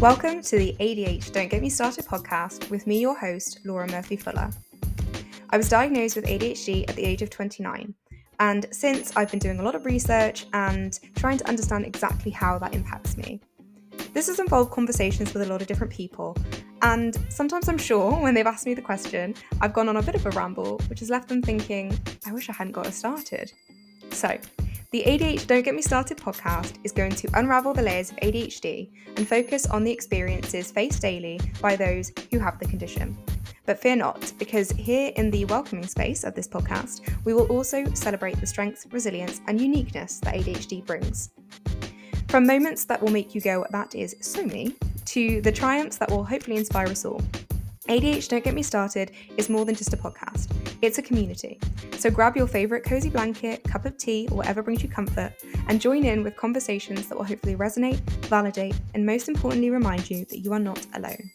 Welcome 0.00 0.42
to 0.42 0.56
the 0.56 0.76
ADH 0.78 1.32
Don't 1.32 1.48
Get 1.48 1.60
Me 1.60 1.68
Started 1.68 2.04
podcast 2.04 2.70
with 2.70 2.86
me, 2.86 3.00
your 3.00 3.18
host, 3.18 3.58
Laura 3.64 3.90
Murphy 3.90 4.14
Fuller. 4.14 4.48
I 5.50 5.56
was 5.56 5.68
diagnosed 5.68 6.14
with 6.14 6.24
ADHD 6.24 6.88
at 6.88 6.94
the 6.94 7.04
age 7.04 7.20
of 7.20 7.30
29, 7.30 7.92
and 8.38 8.66
since 8.70 9.16
I've 9.16 9.28
been 9.28 9.40
doing 9.40 9.58
a 9.58 9.62
lot 9.64 9.74
of 9.74 9.84
research 9.84 10.46
and 10.52 10.96
trying 11.16 11.36
to 11.38 11.48
understand 11.48 11.84
exactly 11.84 12.30
how 12.30 12.60
that 12.60 12.76
impacts 12.76 13.16
me. 13.16 13.40
This 14.14 14.28
has 14.28 14.38
involved 14.38 14.70
conversations 14.70 15.34
with 15.34 15.42
a 15.42 15.50
lot 15.50 15.62
of 15.62 15.66
different 15.66 15.92
people, 15.92 16.36
and 16.82 17.18
sometimes 17.28 17.68
I'm 17.68 17.76
sure 17.76 18.12
when 18.22 18.34
they've 18.34 18.46
asked 18.46 18.66
me 18.66 18.74
the 18.74 18.80
question, 18.80 19.34
I've 19.60 19.72
gone 19.72 19.88
on 19.88 19.96
a 19.96 20.02
bit 20.02 20.14
of 20.14 20.24
a 20.26 20.30
ramble, 20.30 20.78
which 20.86 21.00
has 21.00 21.10
left 21.10 21.28
them 21.28 21.42
thinking, 21.42 21.98
I 22.24 22.30
wish 22.30 22.48
I 22.48 22.52
hadn't 22.52 22.72
got 22.72 22.86
us 22.86 22.94
started. 22.94 23.52
So, 24.12 24.38
the 24.90 25.02
ADH 25.02 25.46
Don't 25.46 25.62
Get 25.62 25.74
Me 25.74 25.82
Started 25.82 26.16
podcast 26.16 26.76
is 26.82 26.92
going 26.92 27.10
to 27.12 27.28
unravel 27.34 27.74
the 27.74 27.82
layers 27.82 28.10
of 28.10 28.16
ADHD 28.18 28.90
and 29.18 29.28
focus 29.28 29.66
on 29.66 29.84
the 29.84 29.92
experiences 29.92 30.72
faced 30.72 31.02
daily 31.02 31.38
by 31.60 31.76
those 31.76 32.10
who 32.30 32.38
have 32.38 32.58
the 32.58 32.64
condition. 32.64 33.14
But 33.66 33.78
fear 33.78 33.96
not, 33.96 34.32
because 34.38 34.70
here 34.70 35.12
in 35.16 35.30
the 35.30 35.44
welcoming 35.44 35.86
space 35.86 36.24
of 36.24 36.34
this 36.34 36.48
podcast, 36.48 37.02
we 37.26 37.34
will 37.34 37.46
also 37.48 37.84
celebrate 37.92 38.40
the 38.40 38.46
strengths, 38.46 38.86
resilience, 38.90 39.42
and 39.46 39.60
uniqueness 39.60 40.20
that 40.20 40.34
ADHD 40.34 40.86
brings. 40.86 41.32
From 42.28 42.46
moments 42.46 42.86
that 42.86 43.02
will 43.02 43.10
make 43.10 43.34
you 43.34 43.42
go, 43.42 43.66
that 43.70 43.94
is 43.94 44.16
so 44.22 44.42
me, 44.42 44.74
to 45.04 45.42
the 45.42 45.52
triumphs 45.52 45.98
that 45.98 46.10
will 46.10 46.24
hopefully 46.24 46.56
inspire 46.56 46.88
us 46.88 47.04
all. 47.04 47.20
ADH 47.88 48.28
Don't 48.28 48.44
Get 48.44 48.52
Me 48.52 48.62
Started 48.62 49.12
is 49.38 49.48
more 49.48 49.64
than 49.64 49.74
just 49.74 49.94
a 49.94 49.96
podcast, 49.96 50.52
it's 50.82 50.98
a 50.98 51.02
community. 51.02 51.58
So 51.96 52.10
grab 52.10 52.36
your 52.36 52.46
favourite 52.46 52.84
cozy 52.84 53.08
blanket, 53.08 53.64
cup 53.64 53.86
of 53.86 53.96
tea, 53.96 54.28
or 54.30 54.36
whatever 54.36 54.62
brings 54.62 54.82
you 54.82 54.90
comfort, 54.90 55.32
and 55.68 55.80
join 55.80 56.04
in 56.04 56.22
with 56.22 56.36
conversations 56.36 57.08
that 57.08 57.16
will 57.16 57.24
hopefully 57.24 57.56
resonate, 57.56 57.98
validate, 58.26 58.78
and 58.92 59.06
most 59.06 59.28
importantly, 59.28 59.70
remind 59.70 60.10
you 60.10 60.26
that 60.26 60.40
you 60.40 60.52
are 60.52 60.58
not 60.58 60.86
alone. 60.94 61.30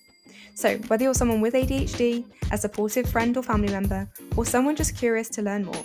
So, 0.53 0.77
whether 0.87 1.03
you're 1.03 1.15
someone 1.15 1.41
with 1.41 1.55
ADHD, 1.55 2.23
a 2.51 2.57
supportive 2.59 3.09
friend 3.09 3.35
or 3.35 3.41
family 3.41 3.73
member, 3.73 4.07
or 4.37 4.45
someone 4.45 4.75
just 4.75 4.95
curious 4.95 5.29
to 5.29 5.41
learn 5.41 5.65
more, 5.65 5.83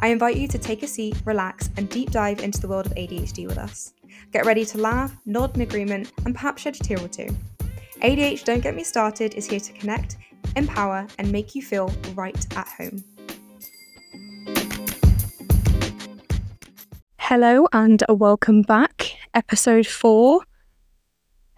I 0.00 0.08
invite 0.08 0.36
you 0.36 0.48
to 0.48 0.58
take 0.58 0.82
a 0.82 0.88
seat, 0.88 1.16
relax, 1.24 1.70
and 1.76 1.88
deep 1.88 2.10
dive 2.10 2.40
into 2.40 2.60
the 2.60 2.66
world 2.66 2.86
of 2.86 2.94
ADHD 2.94 3.46
with 3.46 3.58
us. 3.58 3.94
Get 4.32 4.46
ready 4.46 4.64
to 4.64 4.78
laugh, 4.78 5.16
nod 5.26 5.54
in 5.54 5.60
agreement, 5.60 6.12
and 6.24 6.34
perhaps 6.34 6.62
shed 6.62 6.74
a 6.74 6.78
tear 6.80 7.00
or 7.00 7.08
two. 7.08 7.28
ADH 8.00 8.44
Don't 8.44 8.60
Get 8.60 8.76
Me 8.76 8.84
Started 8.84 9.34
is 9.34 9.46
here 9.46 9.58
to 9.58 9.72
connect, 9.72 10.18
empower, 10.54 11.04
and 11.18 11.32
make 11.32 11.56
you 11.56 11.62
feel 11.62 11.92
right 12.14 12.56
at 12.56 12.68
home. 12.68 13.02
Hello, 17.18 17.66
and 17.72 18.04
welcome 18.08 18.62
back. 18.62 19.16
Episode 19.34 19.88
four. 19.88 20.42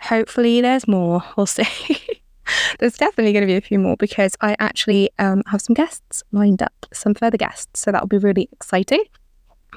Hopefully, 0.01 0.63
there's 0.63 0.89
more. 0.89 1.23
We'll 1.37 1.45
see. 1.45 1.99
there's 2.79 2.97
definitely 2.97 3.35
going 3.35 3.43
to 3.43 3.47
be 3.47 3.57
a 3.57 3.61
few 3.61 3.79
more 3.79 3.99
because 3.99 4.35
I 4.41 4.57
actually 4.59 5.11
um, 5.19 5.43
have 5.49 5.61
some 5.61 5.75
guests 5.75 6.23
lined 6.33 6.63
up, 6.63 6.87
some 6.91 7.13
further 7.13 7.37
guests. 7.37 7.81
So 7.81 7.93
that'll 7.93 8.09
be 8.09 8.17
really 8.17 8.49
exciting. 8.51 9.05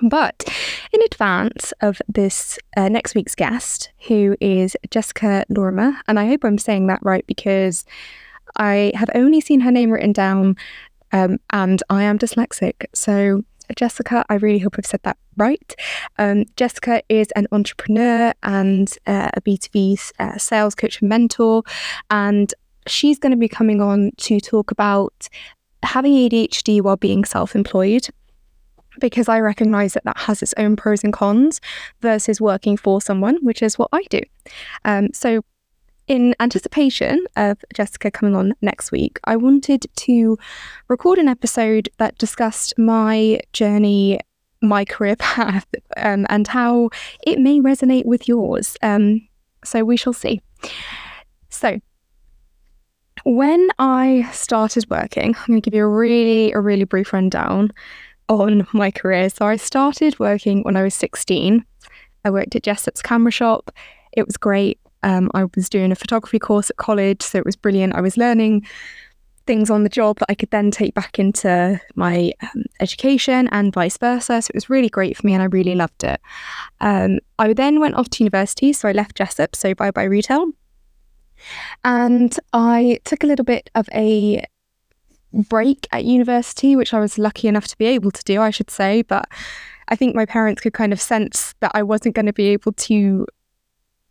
But 0.02 0.44
in 0.92 1.02
advance 1.04 1.74
of 1.82 2.02
this 2.08 2.58
uh, 2.76 2.90
next 2.90 3.16
week's 3.16 3.36
guest, 3.36 3.92
who 4.08 4.36
is 4.42 4.76
Jessica 4.90 5.46
Lorimer, 5.50 5.94
and 6.08 6.20
I 6.20 6.28
hope 6.28 6.44
I'm 6.44 6.58
saying 6.58 6.88
that 6.88 7.00
right 7.04 7.26
because 7.28 7.86
I 8.58 8.92
have 8.96 9.10
only 9.16 9.42
seen 9.42 9.62
her 9.62 9.72
name 9.72 9.92
written 9.92 10.14
down 10.14 10.56
um, 11.12 11.40
and 11.52 11.82
I 11.90 12.04
am 12.04 12.18
dyslexic. 12.18 12.86
So, 12.94 13.44
Jessica, 13.76 14.26
I 14.30 14.36
really 14.36 14.60
hope 14.60 14.76
I've 14.78 14.86
said 14.86 15.02
that 15.04 15.18
right. 15.38 15.76
Um, 16.18 16.46
Jessica 16.58 17.02
is 17.08 17.32
an 17.32 17.48
entrepreneur 17.52 18.34
and 18.44 18.94
uh, 19.08 19.30
a 19.34 19.42
B2B 19.42 20.12
uh, 20.20 20.38
sales 20.38 20.76
coach 20.76 21.02
and 21.02 21.10
mentor. 21.10 21.64
And 22.10 22.54
she's 22.88 23.20
going 23.20 23.32
to 23.32 23.38
be 23.38 23.48
coming 23.48 23.82
on 23.82 24.12
to 24.18 24.40
talk 24.40 24.72
about 24.72 25.30
having 25.84 26.14
ADHD 26.14 26.82
while 26.82 26.98
being 26.98 27.26
self 27.26 27.56
employed 27.56 28.10
because 29.00 29.30
I 29.30 29.40
recognize 29.40 29.94
that 29.94 30.04
that 30.06 30.18
has 30.18 30.42
its 30.42 30.54
own 30.58 30.76
pros 30.76 31.04
and 31.04 31.14
cons 31.14 31.62
versus 32.02 32.40
working 32.40 32.78
for 32.78 33.02
someone, 33.02 33.38
which 33.42 33.62
is 33.62 33.78
what 33.78 33.90
I 33.92 34.04
do. 34.10 34.22
Um, 34.86 35.10
so, 35.14 35.44
in 36.08 36.36
anticipation 36.42 37.26
of 37.38 37.64
Jessica 37.74 38.12
coming 38.12 38.36
on 38.36 38.54
next 38.62 38.92
week, 38.92 39.20
I 39.24 39.38
wanted 39.38 39.86
to 39.96 40.38
record 40.90 41.18
an 41.18 41.30
episode 41.30 41.88
that 41.98 42.18
discussed 42.18 42.78
my 42.78 43.40
journey, 43.54 44.20
my 44.62 44.84
career 44.84 45.16
path, 45.20 45.66
um, 45.98 46.26
and 46.30 46.48
how 46.48 46.90
it 47.26 47.40
may 47.40 47.60
resonate 47.60 48.06
with 48.06 48.28
yours. 48.28 48.78
Um, 48.82 49.28
so, 49.64 49.84
we 49.84 49.98
shall 49.98 50.14
see. 50.14 50.42
So, 51.50 51.80
when 53.24 53.70
I 53.80 54.30
started 54.34 54.86
working, 54.90 55.36
I'm 55.36 55.46
going 55.48 55.62
to 55.62 55.70
give 55.70 55.78
you 55.78 55.86
a 55.86 55.88
really, 55.88 56.52
a 56.52 56.60
really 56.60 56.84
brief 56.84 57.14
rundown 57.14 57.72
on 58.30 58.68
my 58.74 58.92
career. 58.92 59.30
So 59.30 59.46
I 59.46 59.56
started 59.56 60.20
working 60.20 60.64
when 60.64 60.76
I 60.76 60.84
was 60.84 60.94
16. 60.96 61.66
I 62.26 62.30
worked 62.30 62.56
at 62.56 62.64
Jessops 62.64 63.04
camera 63.04 63.32
shop. 63.32 63.72
It 64.14 64.26
was 64.26 64.38
great. 64.38 64.80
Um, 65.04 65.30
I 65.34 65.46
was 65.56 65.70
doing 65.70 65.92
a 65.92 65.96
photography 65.96 66.40
course 66.40 66.70
at 66.70 66.78
college, 66.78 67.22
so 67.22 67.38
it 67.38 67.46
was 67.46 67.58
brilliant. 67.58 67.96
I 67.96 68.02
was 68.02 68.16
learning 68.16 68.66
things 69.46 69.70
on 69.70 69.84
the 69.84 69.90
job 69.90 70.20
that 70.20 70.28
I 70.30 70.36
could 70.36 70.52
then 70.52 70.72
take 70.72 70.94
back 70.94 71.20
into 71.20 71.80
my 71.96 72.32
um, 72.42 72.64
education 72.80 73.50
and 73.52 73.74
vice 73.74 73.98
versa. 73.98 74.42
So 74.42 74.52
it 74.52 74.56
was 74.56 74.70
really 74.70 74.90
great 74.90 75.18
for 75.18 75.28
me 75.28 75.34
and 75.34 75.42
I 75.42 75.48
really 75.48 75.76
loved 75.76 76.04
it. 76.04 76.22
Um, 76.80 77.20
I 77.40 77.54
then 77.54 77.80
went 77.80 77.96
off 77.96 78.10
to 78.12 78.24
university, 78.24 78.72
so 78.72 78.88
I 78.88 78.94
left 78.94 79.16
Jessup, 79.16 79.56
so 79.56 79.74
bye 79.74 79.92
bye 79.92 80.04
retail. 80.04 80.52
And 81.84 82.38
I 82.54 83.00
took 83.04 83.24
a 83.24 83.28
little 83.28 83.44
bit 83.44 83.70
of 83.76 83.90
a 83.94 84.46
break 85.34 85.88
at 85.92 86.06
university, 86.06 86.76
which 86.76 86.94
I 86.94 87.00
was 87.00 87.18
lucky 87.18 87.48
enough 87.48 87.68
to 87.68 87.78
be 87.78 87.86
able 87.86 88.12
to 88.12 88.24
do, 88.24 88.42
I 88.42 88.50
should 88.50 88.70
say. 88.70 89.02
But 89.02 89.28
I 89.88 89.96
think 89.96 90.16
my 90.16 90.26
parents 90.26 90.62
could 90.62 90.74
kind 90.74 90.94
of 90.94 91.02
sense 91.02 91.54
that 91.60 91.72
I 91.74 91.84
wasn't 91.84 92.16
going 92.16 92.26
to 92.28 92.34
be 92.34 92.48
able 92.48 92.74
to 92.74 93.26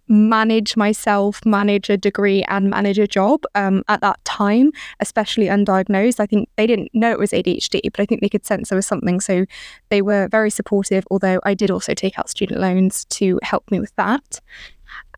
manage 0.09 0.77
myself, 0.77 1.45
manage 1.47 1.89
a 1.89 1.97
degree, 1.97 2.43
and 2.45 2.69
manage 2.69 2.99
a 2.99 3.07
job 3.07 3.45
um, 3.55 3.83
at 3.89 4.01
that 4.01 4.23
time, 4.25 4.71
especially 5.01 5.47
undiagnosed. 5.47 6.21
I 6.21 6.27
think 6.27 6.49
they 6.57 6.67
didn't 6.67 6.91
know 6.93 7.13
it 7.13 7.19
was 7.19 7.31
ADHD, 7.31 7.81
but 7.85 8.01
I 8.01 8.07
think 8.07 8.21
they 8.21 8.29
could 8.29 8.45
sense 8.45 8.69
there 8.69 8.77
was 8.77 8.87
something. 8.87 9.21
So 9.21 9.47
they 9.89 10.03
were 10.03 10.29
very 10.29 10.51
supportive, 10.51 11.05
although 11.11 11.41
I 11.45 11.55
did 11.55 11.71
also 11.71 11.95
take 11.95 12.19
out 12.19 12.29
student 12.29 12.61
loans 12.61 13.05
to 13.07 13.39
help 13.43 13.71
me 13.71 13.81
with 13.81 13.95
that. 13.97 14.41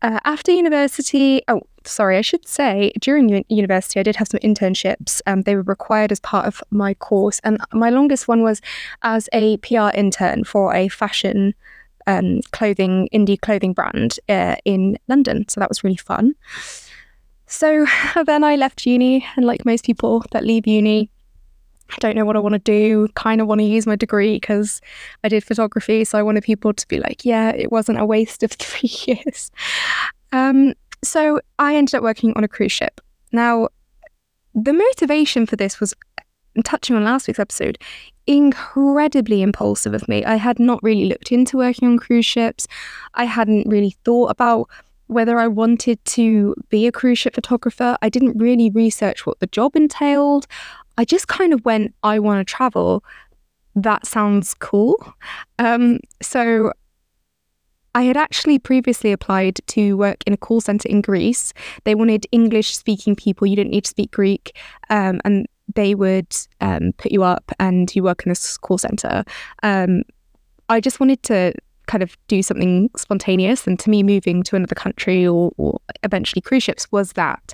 Uh, 0.01 0.19
after 0.25 0.51
university, 0.51 1.41
oh, 1.47 1.61
sorry, 1.83 2.17
I 2.17 2.21
should 2.21 2.47
say 2.47 2.91
during 2.99 3.43
university, 3.49 3.99
I 3.99 4.03
did 4.03 4.17
have 4.17 4.27
some 4.27 4.39
internships. 4.41 5.21
Um, 5.25 5.43
they 5.43 5.55
were 5.55 5.61
required 5.61 6.11
as 6.11 6.19
part 6.19 6.45
of 6.45 6.63
my 6.69 6.93
course, 6.93 7.39
and 7.43 7.57
my 7.71 7.89
longest 7.89 8.27
one 8.27 8.43
was 8.43 8.61
as 9.03 9.29
a 9.33 9.57
PR 9.57 9.89
intern 9.93 10.43
for 10.43 10.73
a 10.73 10.87
fashion 10.89 11.53
um, 12.07 12.41
clothing 12.51 13.09
indie 13.13 13.39
clothing 13.39 13.73
brand 13.73 14.19
uh, 14.29 14.55
in 14.65 14.97
London. 15.07 15.47
So 15.49 15.59
that 15.59 15.69
was 15.69 15.83
really 15.83 15.97
fun. 15.97 16.35
So 17.47 17.85
then 18.25 18.43
I 18.43 18.55
left 18.55 18.85
uni, 18.85 19.25
and 19.35 19.45
like 19.45 19.65
most 19.65 19.85
people 19.85 20.23
that 20.31 20.43
leave 20.43 20.67
uni, 20.67 21.09
I 21.91 21.97
don't 21.99 22.15
know 22.15 22.25
what 22.25 22.35
I 22.35 22.39
want 22.39 22.53
to 22.53 22.59
do. 22.59 23.07
Kind 23.15 23.41
of 23.41 23.47
want 23.47 23.59
to 23.59 23.65
use 23.65 23.85
my 23.85 23.95
degree 23.95 24.35
because 24.35 24.81
I 25.23 25.29
did 25.29 25.43
photography. 25.43 26.03
So 26.03 26.17
I 26.17 26.23
wanted 26.23 26.43
people 26.43 26.73
to 26.73 26.87
be 26.87 26.99
like, 26.99 27.23
yeah, 27.23 27.51
it 27.51 27.71
wasn't 27.71 27.99
a 27.99 28.05
waste 28.05 28.43
of 28.43 28.51
three 28.53 28.91
years. 29.05 29.51
Um, 30.31 30.73
so 31.03 31.39
I 31.59 31.75
ended 31.75 31.95
up 31.95 32.03
working 32.03 32.33
on 32.35 32.43
a 32.43 32.47
cruise 32.47 32.71
ship. 32.71 32.99
Now, 33.31 33.69
the 34.53 34.73
motivation 34.73 35.45
for 35.45 35.55
this 35.55 35.79
was 35.79 35.93
touching 36.63 36.95
on 36.95 37.03
last 37.03 37.27
week's 37.27 37.39
episode, 37.39 37.77
incredibly 38.27 39.41
impulsive 39.41 39.93
of 39.93 40.07
me. 40.07 40.23
I 40.23 40.35
had 40.35 40.59
not 40.59 40.81
really 40.81 41.05
looked 41.05 41.31
into 41.31 41.57
working 41.57 41.87
on 41.87 41.97
cruise 41.97 42.25
ships. 42.25 42.67
I 43.13 43.25
hadn't 43.25 43.67
really 43.67 43.95
thought 44.05 44.31
about 44.31 44.69
whether 45.07 45.37
I 45.37 45.47
wanted 45.47 46.03
to 46.05 46.55
be 46.69 46.87
a 46.87 46.91
cruise 46.91 47.19
ship 47.19 47.35
photographer. 47.35 47.97
I 48.01 48.09
didn't 48.09 48.37
really 48.37 48.71
research 48.71 49.25
what 49.25 49.39
the 49.39 49.47
job 49.47 49.75
entailed. 49.75 50.47
I 50.97 51.05
just 51.05 51.27
kind 51.27 51.53
of 51.53 51.63
went, 51.65 51.93
I 52.03 52.19
want 52.19 52.45
to 52.45 52.51
travel. 52.51 53.03
That 53.75 54.05
sounds 54.05 54.53
cool. 54.53 54.95
Um, 55.59 55.99
so 56.21 56.71
I 57.93 58.03
had 58.03 58.17
actually 58.17 58.59
previously 58.59 59.11
applied 59.11 59.59
to 59.67 59.95
work 59.97 60.23
in 60.25 60.33
a 60.33 60.37
call 60.37 60.61
center 60.61 60.89
in 60.89 61.01
Greece. 61.01 61.53
They 61.85 61.95
wanted 61.95 62.25
English 62.31 62.75
speaking 62.75 63.15
people. 63.15 63.47
You 63.47 63.55
didn't 63.55 63.71
need 63.71 63.85
to 63.85 63.89
speak 63.89 64.11
Greek. 64.11 64.57
Um, 64.89 65.21
and 65.23 65.47
they 65.73 65.95
would 65.95 66.35
um, 66.61 66.93
put 66.97 67.11
you 67.11 67.23
up 67.23 67.51
and 67.59 67.93
you 67.95 68.03
work 68.03 68.23
in 68.25 68.29
this 68.29 68.57
call 68.57 68.77
center. 68.77 69.23
Um, 69.63 70.03
I 70.69 70.79
just 70.79 70.99
wanted 70.99 71.23
to 71.23 71.53
kind 71.87 72.03
of 72.03 72.17
do 72.27 72.41
something 72.41 72.89
spontaneous. 72.97 73.67
And 73.67 73.79
to 73.79 73.89
me, 73.89 74.03
moving 74.03 74.43
to 74.43 74.55
another 74.55 74.75
country 74.75 75.25
or, 75.27 75.51
or, 75.57 75.79
eventually 76.03 76.41
cruise 76.41 76.63
ships 76.63 76.91
was 76.91 77.13
that. 77.13 77.53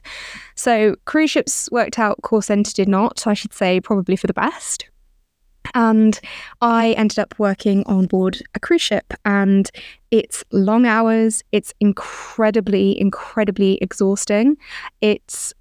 So 0.55 0.95
cruise 1.05 1.31
ships 1.31 1.69
worked 1.71 1.97
out, 1.99 2.21
call 2.21 2.41
center 2.41 2.71
did 2.73 2.89
not. 2.89 3.25
I 3.27 3.33
should 3.33 3.53
say 3.53 3.79
probably 3.79 4.15
for 4.15 4.27
the 4.27 4.33
best. 4.33 4.89
And 5.73 6.19
I 6.61 6.93
ended 6.93 7.19
up 7.19 7.33
working 7.37 7.83
on 7.85 8.07
board 8.07 8.41
a 8.55 8.59
cruise 8.59 8.81
ship, 8.81 9.13
and 9.23 9.69
it's 10.09 10.43
long 10.51 10.85
hours. 10.85 11.43
It's 11.51 11.73
incredibly, 11.79 12.99
incredibly 12.99 13.75
exhausting. 13.75 14.57
It's 15.01 15.53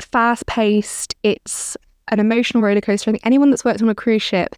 fast 0.00 0.46
paced. 0.46 1.14
It's 1.22 1.76
an 2.08 2.20
emotional 2.20 2.62
roller 2.62 2.80
coaster. 2.80 3.10
I 3.10 3.12
think 3.12 3.26
anyone 3.26 3.50
that's 3.50 3.64
worked 3.64 3.82
on 3.82 3.88
a 3.88 3.94
cruise 3.94 4.22
ship, 4.22 4.54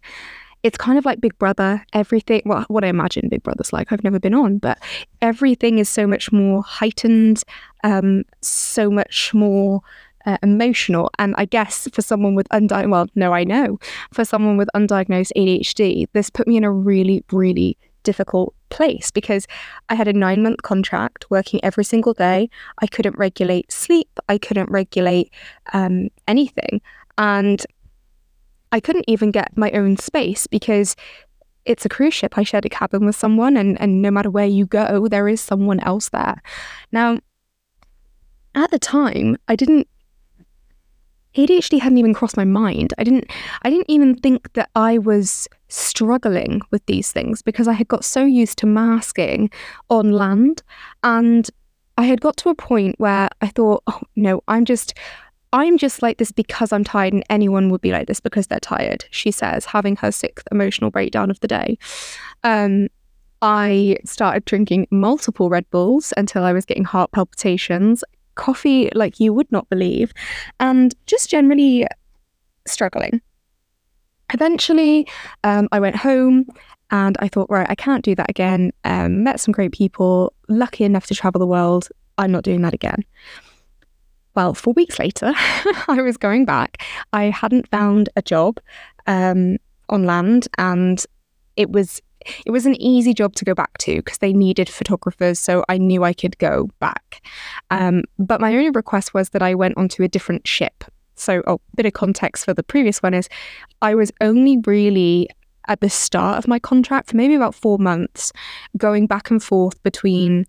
it's 0.63 0.77
kind 0.77 0.97
of 0.97 1.05
like 1.05 1.21
Big 1.21 1.37
Brother. 1.39 1.85
Everything, 1.93 2.41
well, 2.45 2.65
what 2.67 2.83
I 2.83 2.87
imagine 2.87 3.29
Big 3.29 3.43
Brother's 3.43 3.71
like, 3.71 3.91
I've 3.91 4.03
never 4.03 4.19
been 4.19 4.33
on, 4.33 4.57
but 4.57 4.77
everything 5.21 5.79
is 5.79 5.89
so 5.89 6.05
much 6.05 6.31
more 6.31 6.61
heightened, 6.63 7.43
um, 7.83 8.23
so 8.41 8.89
much 8.89 9.33
more 9.33 9.81
uh, 10.25 10.37
emotional. 10.43 11.09
And 11.17 11.33
I 11.37 11.45
guess 11.45 11.87
for 11.93 12.01
someone 12.01 12.35
with 12.35 12.47
undiagnosed, 12.49 12.89
well, 12.89 13.07
no, 13.15 13.33
I 13.33 13.43
know, 13.43 13.79
for 14.13 14.25
someone 14.25 14.57
with 14.57 14.69
undiagnosed 14.75 15.31
ADHD, 15.35 16.07
this 16.13 16.29
put 16.29 16.47
me 16.47 16.57
in 16.57 16.63
a 16.63 16.71
really, 16.71 17.23
really 17.31 17.77
difficult 18.03 18.53
place 18.69 19.11
because 19.11 19.45
I 19.89 19.95
had 19.95 20.07
a 20.07 20.13
nine 20.13 20.41
month 20.41 20.61
contract 20.61 21.25
working 21.29 21.59
every 21.63 21.83
single 21.83 22.13
day. 22.13 22.49
I 22.79 22.87
couldn't 22.87 23.17
regulate 23.17 23.71
sleep, 23.71 24.19
I 24.27 24.37
couldn't 24.37 24.69
regulate 24.69 25.31
um, 25.73 26.09
anything. 26.27 26.81
And 27.17 27.65
I 28.71 28.79
couldn't 28.79 29.05
even 29.07 29.31
get 29.31 29.57
my 29.57 29.71
own 29.71 29.97
space 29.97 30.47
because 30.47 30.95
it's 31.65 31.85
a 31.85 31.89
cruise 31.89 32.13
ship. 32.13 32.37
I 32.37 32.43
shared 32.43 32.65
a 32.65 32.69
cabin 32.69 33.05
with 33.05 33.15
someone, 33.15 33.57
and, 33.57 33.79
and 33.81 34.01
no 34.01 34.11
matter 34.11 34.29
where 34.29 34.45
you 34.45 34.65
go, 34.65 35.07
there 35.07 35.27
is 35.27 35.41
someone 35.41 35.79
else 35.81 36.09
there. 36.09 36.41
Now, 36.91 37.19
at 38.55 38.71
the 38.71 38.79
time, 38.79 39.37
I 39.47 39.55
didn't 39.55 39.87
ADHD 41.35 41.79
hadn't 41.79 41.99
even 41.99 42.13
crossed 42.13 42.37
my 42.37 42.45
mind. 42.45 42.93
I 42.97 43.03
didn't 43.03 43.29
I 43.61 43.69
didn't 43.69 43.89
even 43.89 44.15
think 44.15 44.51
that 44.53 44.69
I 44.75 44.97
was 44.97 45.47
struggling 45.67 46.61
with 46.71 46.85
these 46.87 47.11
things 47.11 47.41
because 47.41 47.67
I 47.67 47.73
had 47.73 47.87
got 47.87 48.03
so 48.03 48.25
used 48.25 48.57
to 48.59 48.65
masking 48.65 49.51
on 49.89 50.11
land 50.11 50.63
and 51.03 51.49
I 51.97 52.03
had 52.03 52.21
got 52.21 52.37
to 52.37 52.49
a 52.49 52.55
point 52.55 52.95
where 52.97 53.29
I 53.41 53.47
thought, 53.47 53.83
oh 53.87 54.01
no, 54.15 54.41
I'm 54.47 54.65
just 54.65 54.93
I'm 55.51 55.77
just 55.77 56.01
like 56.01 56.17
this 56.17 56.31
because 56.31 56.71
I'm 56.71 56.83
tired, 56.83 57.13
and 57.13 57.23
anyone 57.29 57.69
would 57.69 57.81
be 57.81 57.91
like 57.91 58.07
this 58.07 58.19
because 58.19 58.47
they're 58.47 58.59
tired, 58.59 59.05
she 59.09 59.31
says, 59.31 59.65
having 59.65 59.95
her 59.97 60.11
sixth 60.11 60.47
emotional 60.51 60.91
breakdown 60.91 61.31
of 61.31 61.39
the 61.39 61.47
day. 61.47 61.77
Um, 62.43 62.89
I 63.41 63.97
started 64.05 64.45
drinking 64.45 64.87
multiple 64.91 65.49
Red 65.49 65.69
Bulls 65.71 66.13
until 66.17 66.43
I 66.43 66.53
was 66.53 66.65
getting 66.65 66.83
heart 66.83 67.11
palpitations 67.11 68.03
coffee 68.35 68.89
like 68.95 69.19
you 69.19 69.33
would 69.33 69.51
not 69.51 69.67
believe, 69.69 70.13
and 70.59 70.93
just 71.05 71.29
generally 71.29 71.85
struggling. 72.67 73.21
Eventually, 74.33 75.07
um, 75.43 75.67
I 75.71 75.79
went 75.79 75.95
home 75.95 76.45
and 76.91 77.17
I 77.19 77.27
thought, 77.27 77.49
right, 77.49 77.67
I 77.69 77.75
can't 77.75 78.03
do 78.03 78.15
that 78.15 78.29
again. 78.29 78.71
Um, 78.83 79.23
met 79.23 79.39
some 79.39 79.51
great 79.51 79.71
people, 79.71 80.33
lucky 80.47 80.83
enough 80.83 81.07
to 81.07 81.15
travel 81.15 81.39
the 81.39 81.47
world. 81.47 81.89
I'm 82.17 82.31
not 82.31 82.43
doing 82.43 82.61
that 82.61 82.73
again. 82.73 83.03
Well, 84.39 84.53
four 84.53 84.71
weeks 84.71 84.99
later, 84.99 85.33
I 85.89 86.01
was 86.01 86.15
going 86.15 86.45
back. 86.45 86.81
I 87.11 87.23
hadn't 87.23 87.67
found 87.67 88.07
a 88.15 88.21
job 88.21 88.57
um, 89.05 89.57
on 89.89 90.05
land, 90.05 90.47
and 90.57 91.05
it 91.57 91.71
was 91.71 92.01
it 92.45 92.49
was 92.49 92.65
an 92.65 92.81
easy 92.81 93.13
job 93.13 93.35
to 93.35 93.43
go 93.43 93.53
back 93.53 93.77
to 93.79 93.97
because 93.97 94.19
they 94.19 94.31
needed 94.31 94.69
photographers, 94.69 95.39
so 95.39 95.65
I 95.67 95.77
knew 95.77 96.05
I 96.05 96.13
could 96.13 96.37
go 96.37 96.69
back. 96.79 97.21
Um, 97.69 98.05
but 98.17 98.39
my 98.39 98.55
only 98.55 98.69
request 98.69 99.13
was 99.13 99.31
that 99.31 99.41
I 99.41 99.55
went 99.55 99.75
onto 99.75 100.03
a 100.03 100.07
different 100.07 100.47
ship. 100.47 100.85
So, 101.15 101.39
a 101.39 101.43
oh, 101.49 101.61
bit 101.75 101.85
of 101.85 101.91
context 101.91 102.45
for 102.45 102.53
the 102.53 102.63
previous 102.63 103.03
one 103.03 103.13
is 103.13 103.27
I 103.81 103.93
was 103.93 104.09
only 104.21 104.55
really 104.65 105.27
at 105.67 105.81
the 105.81 105.89
start 105.89 106.37
of 106.37 106.47
my 106.47 106.59
contract 106.59 107.09
for 107.09 107.17
maybe 107.17 107.35
about 107.35 107.55
four 107.55 107.77
months, 107.77 108.31
going 108.77 109.05
back 109.05 109.31
and 109.31 109.43
forth 109.43 109.83
between 109.83 110.45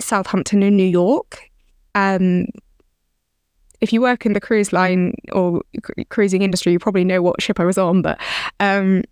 Southampton 0.00 0.62
and 0.62 0.76
New 0.76 0.84
York. 0.84 1.50
Um, 1.96 2.46
if 3.80 3.92
you 3.92 4.00
work 4.00 4.26
in 4.26 4.32
the 4.32 4.40
cruise 4.40 4.72
line 4.72 5.14
or 5.32 5.62
cruising 6.08 6.42
industry, 6.42 6.72
you 6.72 6.78
probably 6.78 7.04
know 7.04 7.22
what 7.22 7.40
ship 7.40 7.58
I 7.58 7.64
was 7.64 7.78
on, 7.78 8.02
but 8.02 8.20
um, 8.60 9.02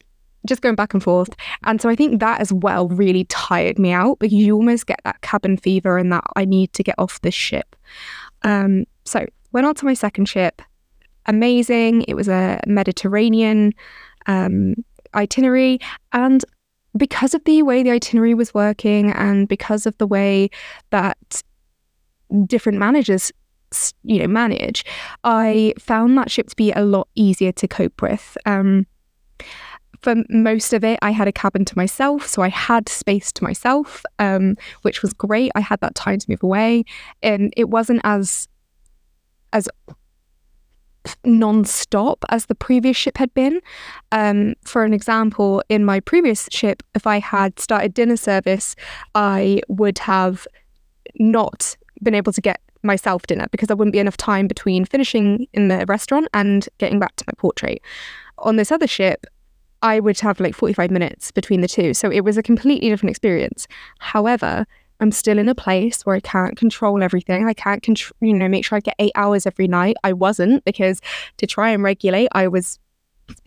just 0.47 0.63
going 0.63 0.75
back 0.75 0.95
and 0.95 1.03
forth. 1.03 1.31
And 1.65 1.81
so 1.81 1.89
I 1.89 1.97
think 1.97 2.21
that 2.21 2.41
as 2.41 2.53
well 2.53 2.89
really 2.89 3.25
tired 3.25 3.79
me 3.79 3.93
out 3.93 4.19
because 4.19 4.35
you 4.35 4.55
almost 4.55 4.87
get 4.87 5.01
that 5.05 5.21
cabin 5.23 5.57
fever 5.57 5.99
and 5.99 6.13
that 6.13 6.25
I 6.37 6.45
need 6.45 6.73
to 6.75 6.83
get 6.83 6.95
off 6.99 7.21
this 7.23 7.35
ship. 7.35 7.77
Um, 8.43 8.85
so 9.05 9.27
went 9.53 9.67
on 9.67 9.75
to 9.77 9.85
my 9.85 9.95
second 9.95 10.27
ship. 10.27 10.63
Amazing. 11.27 12.03
It 12.09 12.15
was 12.15 12.29
a 12.29 12.61
Mediterranean 12.67 13.73
um, 14.27 14.75
itinerary. 15.15 15.79
And 16.13 16.45
because 16.97 17.35
of 17.35 17.45
the 17.45 17.63
way 17.63 17.83
the 17.83 17.91
itinerary 17.91 18.35
was 18.35 18.55
working 18.55 19.13
and 19.13 19.49
because 19.49 19.87
of 19.87 19.97
the 19.99 20.07
way 20.07 20.51
that 20.91 21.43
different 22.47 22.79
managers 22.79 23.33
you 24.03 24.19
know 24.21 24.27
manage 24.27 24.85
i 25.25 25.73
found 25.79 26.17
that 26.17 26.31
ship 26.31 26.49
to 26.49 26.57
be 26.57 26.73
a 26.73 26.81
lot 26.83 27.09
easier 27.15 27.53
to 27.53 27.69
cope 27.69 28.01
with 28.01 28.37
um, 28.47 28.87
for 30.01 30.15
most 30.29 30.73
of 30.73 30.85
it, 30.85 30.99
I 31.03 31.11
had 31.11 31.29
a 31.29 31.33
cabin 31.33 31.65
to 31.65 31.77
myself, 31.77 32.27
so 32.27 32.43
I 32.43 32.49
had 32.49 32.89
space 32.89 33.33
to 33.33 33.45
myself, 33.45 34.05
um, 34.19 34.57
which 34.83 35.03
was 35.03 35.13
great. 35.13 35.51
I 35.55 35.61
had 35.61 35.81
that 35.81 35.95
time 35.95 36.19
to 36.19 36.31
move 36.31 36.43
away, 36.43 36.85
and 37.23 37.53
it 37.57 37.69
wasn't 37.69 38.01
as 38.05 38.49
as 39.53 39.69
non-stop 41.25 42.25
as 42.29 42.47
the 42.47 42.55
previous 42.55 42.97
ship 42.97 43.17
had 43.17 43.33
been. 43.33 43.61
Um, 44.13 44.55
for 44.65 44.85
an 44.85 44.93
example, 44.93 45.63
in 45.69 45.85
my 45.85 46.01
previous 46.01 46.49
ship, 46.51 46.83
if 46.95 47.07
I 47.07 47.19
had 47.19 47.59
started 47.59 47.95
dinner 47.95 48.17
service, 48.17 48.77
I 49.15 49.63
would 49.69 49.99
have 50.01 50.47
not 51.19 51.77
been 52.03 52.15
able 52.15 52.33
to 52.33 52.41
get 52.41 52.61
myself 52.89 53.27
dinner 53.29 53.47
because 53.53 53.69
there 53.69 53.77
wouldn't 53.77 53.93
be 53.93 54.01
enough 54.01 54.17
time 54.17 54.49
between 54.49 54.85
finishing 54.85 55.47
in 55.53 55.69
the 55.69 55.85
restaurant 55.87 56.27
and 56.35 56.69
getting 56.79 56.99
back 56.99 57.15
to 57.17 57.25
my 57.29 57.33
portrait. 57.39 57.81
On 58.39 58.57
this 58.57 58.73
other 58.73 58.89
ship, 58.89 59.27
I 59.83 60.01
would 60.01 60.19
have 60.21 60.41
like 60.41 60.57
45 60.57 60.91
minutes 60.91 61.31
between 61.31 61.61
the 61.61 61.69
two. 61.69 61.95
So 61.95 62.11
it 62.11 62.23
was 62.23 62.37
a 62.37 62.43
completely 62.43 62.89
different 62.89 63.11
experience. 63.11 63.69
However, 64.01 64.67
I'm 65.01 65.13
still 65.13 65.39
in 65.39 65.49
a 65.49 65.55
place 65.55 66.05
where 66.05 66.17
I 66.17 66.21
can't 66.21 66.57
control 66.57 67.03
everything. 67.03 67.47
I 67.47 67.55
can't 67.55 67.83
control, 67.83 68.17
you 68.21 68.35
know, 68.35 68.49
make 68.49 68.65
sure 68.65 68.77
I 68.77 68.81
get 68.81 68.97
eight 68.99 69.13
hours 69.15 69.47
every 69.47 69.69
night. 69.69 69.97
I 70.03 70.13
wasn't 70.13 70.65
because 70.65 71.01
to 71.37 71.47
try 71.47 71.71
and 71.71 71.85
regulate, 71.85 72.29
I 72.33 72.49
was, 72.49 72.81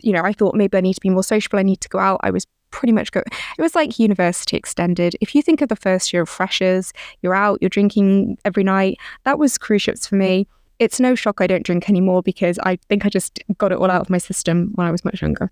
you 0.00 0.12
know, 0.12 0.22
I 0.22 0.32
thought 0.32 0.54
maybe 0.54 0.78
I 0.78 0.80
need 0.80 0.94
to 0.94 1.00
be 1.00 1.10
more 1.10 1.22
sociable. 1.22 1.58
I 1.58 1.62
need 1.62 1.82
to 1.82 1.90
go 1.90 1.98
out. 1.98 2.20
I 2.22 2.30
was 2.30 2.46
pretty 2.72 2.92
much 2.92 3.12
go. 3.12 3.20
It 3.20 3.62
was 3.62 3.74
like 3.74 3.98
university 3.98 4.56
extended. 4.56 5.16
If 5.20 5.34
you 5.34 5.42
think 5.42 5.60
of 5.60 5.68
the 5.68 5.76
first 5.76 6.12
year 6.12 6.22
of 6.22 6.28
freshers, 6.28 6.92
you're 7.20 7.34
out, 7.34 7.58
you're 7.60 7.68
drinking 7.68 8.38
every 8.44 8.64
night. 8.64 8.98
That 9.24 9.38
was 9.38 9.58
cruise 9.58 9.82
ships 9.82 10.06
for 10.06 10.16
me. 10.16 10.48
It's 10.80 10.98
no 10.98 11.14
shock 11.14 11.40
I 11.40 11.46
don't 11.46 11.64
drink 11.64 11.88
anymore 11.88 12.22
because 12.22 12.58
I 12.64 12.76
think 12.88 13.06
I 13.06 13.08
just 13.08 13.38
got 13.58 13.70
it 13.70 13.78
all 13.78 13.90
out 13.90 14.00
of 14.00 14.10
my 14.10 14.18
system 14.18 14.72
when 14.74 14.86
I 14.86 14.90
was 14.90 15.04
much 15.04 15.22
younger. 15.22 15.48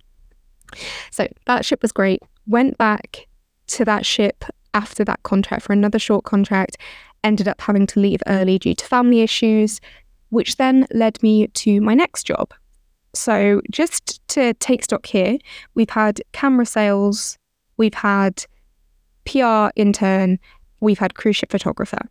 So 1.12 1.28
that 1.46 1.64
ship 1.64 1.82
was 1.82 1.92
great. 1.92 2.20
Went 2.46 2.76
back 2.78 3.28
to 3.68 3.84
that 3.84 4.04
ship 4.04 4.44
after 4.74 5.04
that 5.04 5.22
contract 5.22 5.62
for 5.62 5.72
another 5.72 5.98
short 5.98 6.24
contract, 6.24 6.76
ended 7.22 7.46
up 7.46 7.60
having 7.60 7.86
to 7.88 8.00
leave 8.00 8.20
early 8.26 8.58
due 8.58 8.74
to 8.74 8.84
family 8.84 9.20
issues, 9.20 9.80
which 10.30 10.56
then 10.56 10.86
led 10.92 11.22
me 11.22 11.48
to 11.48 11.80
my 11.80 11.94
next 11.94 12.24
job. 12.24 12.52
So, 13.14 13.60
just 13.70 14.26
to 14.28 14.54
take 14.54 14.84
stock 14.84 15.06
here, 15.06 15.38
we've 15.74 15.90
had 15.90 16.20
camera 16.32 16.66
sales, 16.66 17.38
we've 17.76 17.94
had 17.94 18.44
PR 19.24 19.68
intern, 19.76 20.38
we've 20.80 20.98
had 20.98 21.14
cruise 21.14 21.36
ship 21.36 21.50
photographer. 21.50 22.08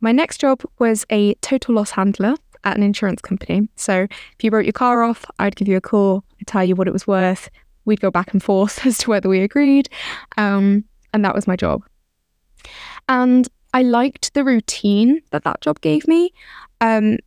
My 0.00 0.12
next 0.12 0.38
job 0.40 0.62
was 0.78 1.04
a 1.10 1.34
total 1.36 1.74
loss 1.74 1.92
handler 1.92 2.34
at 2.64 2.76
an 2.76 2.82
insurance 2.82 3.20
company. 3.20 3.68
So 3.76 4.02
if 4.02 4.36
you 4.42 4.50
wrote 4.50 4.64
your 4.64 4.72
car 4.72 5.02
off, 5.02 5.24
I'd 5.38 5.56
give 5.56 5.68
you 5.68 5.76
a 5.76 5.80
call, 5.80 6.24
I'd 6.40 6.46
tell 6.46 6.64
you 6.64 6.74
what 6.74 6.88
it 6.88 6.92
was 6.92 7.06
worth. 7.06 7.48
We'd 7.84 8.00
go 8.00 8.10
back 8.10 8.32
and 8.32 8.42
forth 8.42 8.84
as 8.86 8.98
to 8.98 9.10
whether 9.10 9.28
we 9.28 9.40
agreed. 9.40 9.88
Um, 10.36 10.84
and 11.12 11.24
that 11.24 11.34
was 11.34 11.46
my 11.46 11.56
job. 11.56 11.84
And 13.08 13.48
I 13.72 13.82
liked 13.82 14.34
the 14.34 14.44
routine 14.44 15.20
that 15.30 15.44
that 15.44 15.60
job 15.60 15.80
gave 15.80 16.06
me 16.06 16.32
um, 16.80 17.18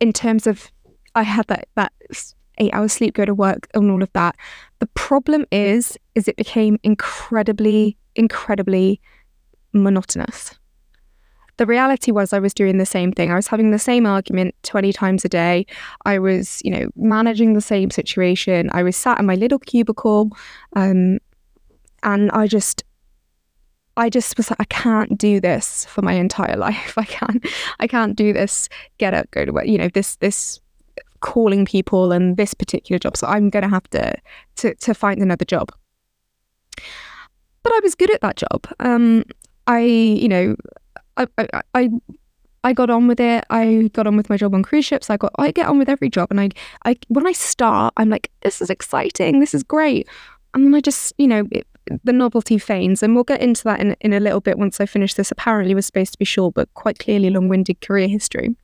in 0.00 0.12
terms 0.12 0.46
of 0.46 0.70
I 1.14 1.22
had 1.22 1.46
that, 1.48 1.68
that 1.76 1.92
eight 2.58 2.72
hours 2.72 2.92
sleep, 2.92 3.14
go 3.14 3.24
to 3.24 3.34
work 3.34 3.68
and 3.74 3.90
all 3.90 4.02
of 4.02 4.12
that. 4.12 4.36
The 4.78 4.86
problem 4.88 5.44
is, 5.50 5.98
is 6.14 6.28
it 6.28 6.36
became 6.36 6.78
incredibly, 6.82 7.96
incredibly 8.14 9.00
monotonous 9.72 10.54
the 11.56 11.66
reality 11.66 12.10
was 12.10 12.32
I 12.32 12.38
was 12.38 12.54
doing 12.54 12.78
the 12.78 12.86
same 12.86 13.12
thing. 13.12 13.30
I 13.30 13.36
was 13.36 13.46
having 13.46 13.70
the 13.70 13.78
same 13.78 14.06
argument 14.06 14.54
20 14.62 14.92
times 14.92 15.24
a 15.24 15.28
day. 15.28 15.66
I 16.04 16.18
was, 16.18 16.60
you 16.64 16.70
know, 16.70 16.88
managing 16.96 17.52
the 17.54 17.60
same 17.60 17.90
situation. 17.90 18.70
I 18.72 18.82
was 18.82 18.96
sat 18.96 19.20
in 19.20 19.26
my 19.26 19.36
little 19.36 19.58
cubicle. 19.58 20.30
Um, 20.74 21.18
and 22.02 22.30
I 22.32 22.46
just, 22.46 22.82
I 23.96 24.10
just 24.10 24.36
was 24.36 24.50
like, 24.50 24.60
I 24.60 24.64
can't 24.64 25.16
do 25.16 25.40
this 25.40 25.84
for 25.86 26.02
my 26.02 26.14
entire 26.14 26.56
life. 26.68 26.98
I 26.98 27.04
can't, 27.04 27.46
I 27.78 27.86
can't 27.86 28.16
do 28.16 28.32
this. 28.32 28.68
Get 28.98 29.14
up, 29.14 29.30
go 29.30 29.44
to 29.44 29.52
work. 29.52 29.66
You 29.66 29.78
know, 29.78 29.88
this, 29.88 30.16
this 30.16 30.60
calling 31.24 31.64
people 31.64 32.12
and 32.12 32.36
this 32.36 32.52
particular 32.52 32.98
job. 32.98 33.16
So 33.16 33.26
I'm 33.26 33.48
going 33.48 33.62
to 33.62 33.68
have 33.68 33.88
to, 33.90 34.14
to, 34.56 34.74
to 34.74 34.94
find 34.94 35.20
another 35.20 35.46
job. 35.46 35.72
But 37.62 37.72
I 37.72 37.80
was 37.82 37.94
good 37.94 38.12
at 38.12 38.20
that 38.20 38.36
job. 38.36 38.66
Um, 38.78 39.24
I, 39.66 39.80
you 39.80 40.28
know, 40.28 40.54
I, 41.16 41.26
I, 41.38 41.62
I 41.74 41.90
I 42.66 42.72
got 42.72 42.88
on 42.88 43.06
with 43.06 43.20
it. 43.20 43.44
I 43.50 43.90
got 43.92 44.06
on 44.06 44.16
with 44.16 44.30
my 44.30 44.38
job 44.38 44.54
on 44.54 44.62
cruise 44.62 44.86
ships. 44.86 45.10
I 45.10 45.16
got 45.18 45.32
I 45.38 45.50
get 45.50 45.66
on 45.66 45.78
with 45.78 45.88
every 45.88 46.08
job, 46.08 46.28
and 46.30 46.40
I 46.40 46.48
I 46.84 46.96
when 47.08 47.26
I 47.26 47.32
start, 47.32 47.92
I'm 47.98 48.08
like, 48.08 48.30
this 48.40 48.62
is 48.62 48.70
exciting. 48.70 49.40
This 49.40 49.54
is 49.54 49.62
great, 49.62 50.08
and 50.54 50.64
then 50.64 50.74
I 50.74 50.80
just 50.80 51.12
you 51.18 51.26
know 51.26 51.44
it, 51.52 51.66
the 52.04 52.12
novelty 52.12 52.58
fades, 52.58 53.02
and 53.02 53.14
we'll 53.14 53.24
get 53.24 53.42
into 53.42 53.64
that 53.64 53.80
in 53.80 53.96
in 54.00 54.14
a 54.14 54.20
little 54.20 54.40
bit 54.40 54.58
once 54.58 54.80
I 54.80 54.86
finish 54.86 55.12
this. 55.14 55.30
Apparently, 55.30 55.74
was 55.74 55.86
supposed 55.86 56.12
to 56.12 56.18
be 56.18 56.24
short, 56.24 56.54
but 56.54 56.72
quite 56.72 56.98
clearly 56.98 57.28
long-winded 57.28 57.82
career 57.82 58.08
history. 58.08 58.56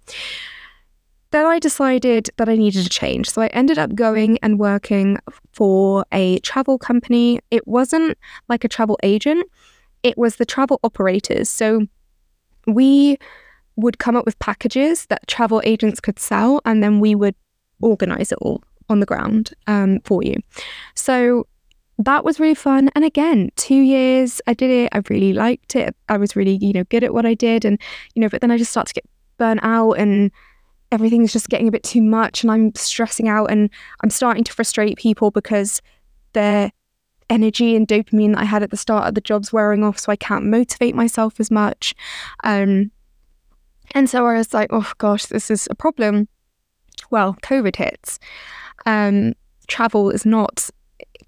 Then 1.32 1.46
I 1.46 1.58
decided 1.58 2.30
that 2.36 2.48
I 2.48 2.56
needed 2.56 2.86
a 2.86 2.88
change. 2.88 3.30
So 3.30 3.42
I 3.42 3.46
ended 3.48 3.78
up 3.78 3.94
going 3.94 4.38
and 4.42 4.58
working 4.58 5.18
for 5.52 6.04
a 6.12 6.38
travel 6.40 6.78
company. 6.78 7.40
It 7.50 7.66
wasn't 7.68 8.18
like 8.48 8.64
a 8.64 8.68
travel 8.68 8.98
agent, 9.02 9.46
it 10.02 10.16
was 10.16 10.36
the 10.36 10.46
travel 10.46 10.80
operators. 10.82 11.48
So 11.48 11.86
we 12.66 13.18
would 13.76 13.98
come 13.98 14.16
up 14.16 14.26
with 14.26 14.38
packages 14.38 15.06
that 15.06 15.26
travel 15.26 15.62
agents 15.64 16.00
could 16.00 16.18
sell, 16.18 16.60
and 16.64 16.82
then 16.82 17.00
we 17.00 17.14
would 17.14 17.34
organize 17.80 18.32
it 18.32 18.38
all 18.40 18.62
on 18.88 19.00
the 19.00 19.06
ground 19.06 19.50
um, 19.66 20.00
for 20.04 20.22
you. 20.22 20.36
So 20.94 21.46
that 21.98 22.24
was 22.24 22.40
really 22.40 22.54
fun. 22.54 22.90
And 22.94 23.04
again, 23.04 23.50
two 23.56 23.74
years 23.74 24.40
I 24.46 24.54
did 24.54 24.70
it. 24.70 24.88
I 24.92 25.02
really 25.08 25.32
liked 25.32 25.76
it. 25.76 25.94
I 26.08 26.16
was 26.16 26.34
really, 26.34 26.58
you 26.60 26.72
know, 26.72 26.84
good 26.84 27.04
at 27.04 27.14
what 27.14 27.26
I 27.26 27.34
did. 27.34 27.64
And, 27.64 27.80
you 28.14 28.20
know, 28.20 28.28
but 28.28 28.40
then 28.40 28.50
I 28.50 28.58
just 28.58 28.70
start 28.70 28.86
to 28.88 28.94
get 28.94 29.04
burnt 29.38 29.60
out 29.62 29.92
and 29.92 30.30
everything's 30.92 31.32
just 31.32 31.48
getting 31.48 31.68
a 31.68 31.70
bit 31.70 31.82
too 31.82 32.02
much 32.02 32.42
and 32.42 32.50
I'm 32.50 32.74
stressing 32.74 33.28
out 33.28 33.50
and 33.50 33.70
I'm 34.02 34.10
starting 34.10 34.44
to 34.44 34.52
frustrate 34.52 34.98
people 34.98 35.30
because 35.30 35.80
their 36.32 36.72
energy 37.28 37.76
and 37.76 37.86
dopamine 37.86 38.32
that 38.32 38.40
I 38.40 38.44
had 38.44 38.62
at 38.62 38.70
the 38.70 38.76
start 38.76 39.06
of 39.06 39.14
the 39.14 39.20
job's 39.20 39.52
wearing 39.52 39.84
off. 39.84 39.98
So 39.98 40.10
I 40.10 40.16
can't 40.16 40.46
motivate 40.46 40.94
myself 40.94 41.38
as 41.38 41.50
much. 41.50 41.94
Um, 42.44 42.90
and 43.92 44.10
so 44.10 44.26
I 44.26 44.34
was 44.34 44.52
like, 44.52 44.70
oh 44.72 44.92
gosh, 44.98 45.26
this 45.26 45.50
is 45.50 45.68
a 45.70 45.74
problem. 45.74 46.28
Well, 47.10 47.36
COVID 47.42 47.76
hits. 47.76 48.18
Um, 48.86 49.34
travel 49.68 50.10
is 50.10 50.26
not 50.26 50.68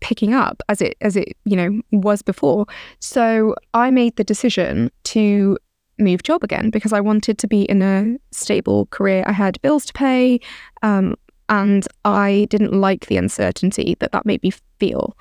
picking 0.00 0.34
up 0.34 0.60
as 0.68 0.82
it 0.82 0.96
as 1.00 1.16
it 1.16 1.36
you 1.44 1.56
know 1.56 1.80
was 1.92 2.22
before. 2.22 2.66
So 2.98 3.54
I 3.72 3.90
made 3.90 4.16
the 4.16 4.24
decision 4.24 4.90
to 5.04 5.58
move 5.98 6.22
job 6.22 6.42
again 6.42 6.70
because 6.70 6.92
I 6.92 7.00
wanted 7.00 7.38
to 7.38 7.46
be 7.46 7.62
in 7.62 7.82
a 7.82 8.16
stable 8.30 8.86
career. 8.86 9.24
I 9.26 9.32
had 9.32 9.60
bills 9.62 9.84
to 9.86 9.92
pay, 9.92 10.40
um, 10.82 11.16
and 11.48 11.86
I 12.04 12.46
didn't 12.50 12.72
like 12.72 13.06
the 13.06 13.16
uncertainty 13.16 13.96
that 14.00 14.12
that 14.12 14.26
made 14.26 14.42
me 14.42 14.52
feel. 14.78 15.16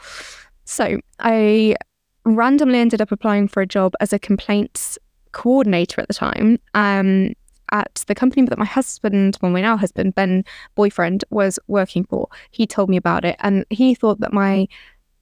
So 0.66 1.00
I 1.20 1.76
randomly 2.24 2.80
ended 2.80 3.02
up 3.02 3.12
applying 3.12 3.48
for 3.48 3.62
a 3.62 3.68
job 3.68 3.94
as 4.00 4.14
a 4.14 4.20
complaints 4.20 4.98
coordinator 5.32 6.02
at 6.02 6.08
the 6.08 6.14
time 6.14 6.60
um, 6.74 7.34
at 7.72 8.04
the 8.08 8.16
company 8.16 8.46
that 8.48 8.58
my 8.58 8.66
husband, 8.66 9.38
well, 9.42 9.52
my 9.52 9.62
now 9.62 9.78
husband, 9.78 10.14
Ben 10.14 10.44
boyfriend, 10.76 11.24
was 11.30 11.58
working 11.68 12.04
for. 12.04 12.28
He 12.52 12.68
told 12.68 12.90
me 12.90 12.98
about 12.98 13.26
it 13.26 13.38
and 13.40 13.66
he 13.70 13.96
thought 13.96 14.20
that 14.20 14.34
my 14.34 14.68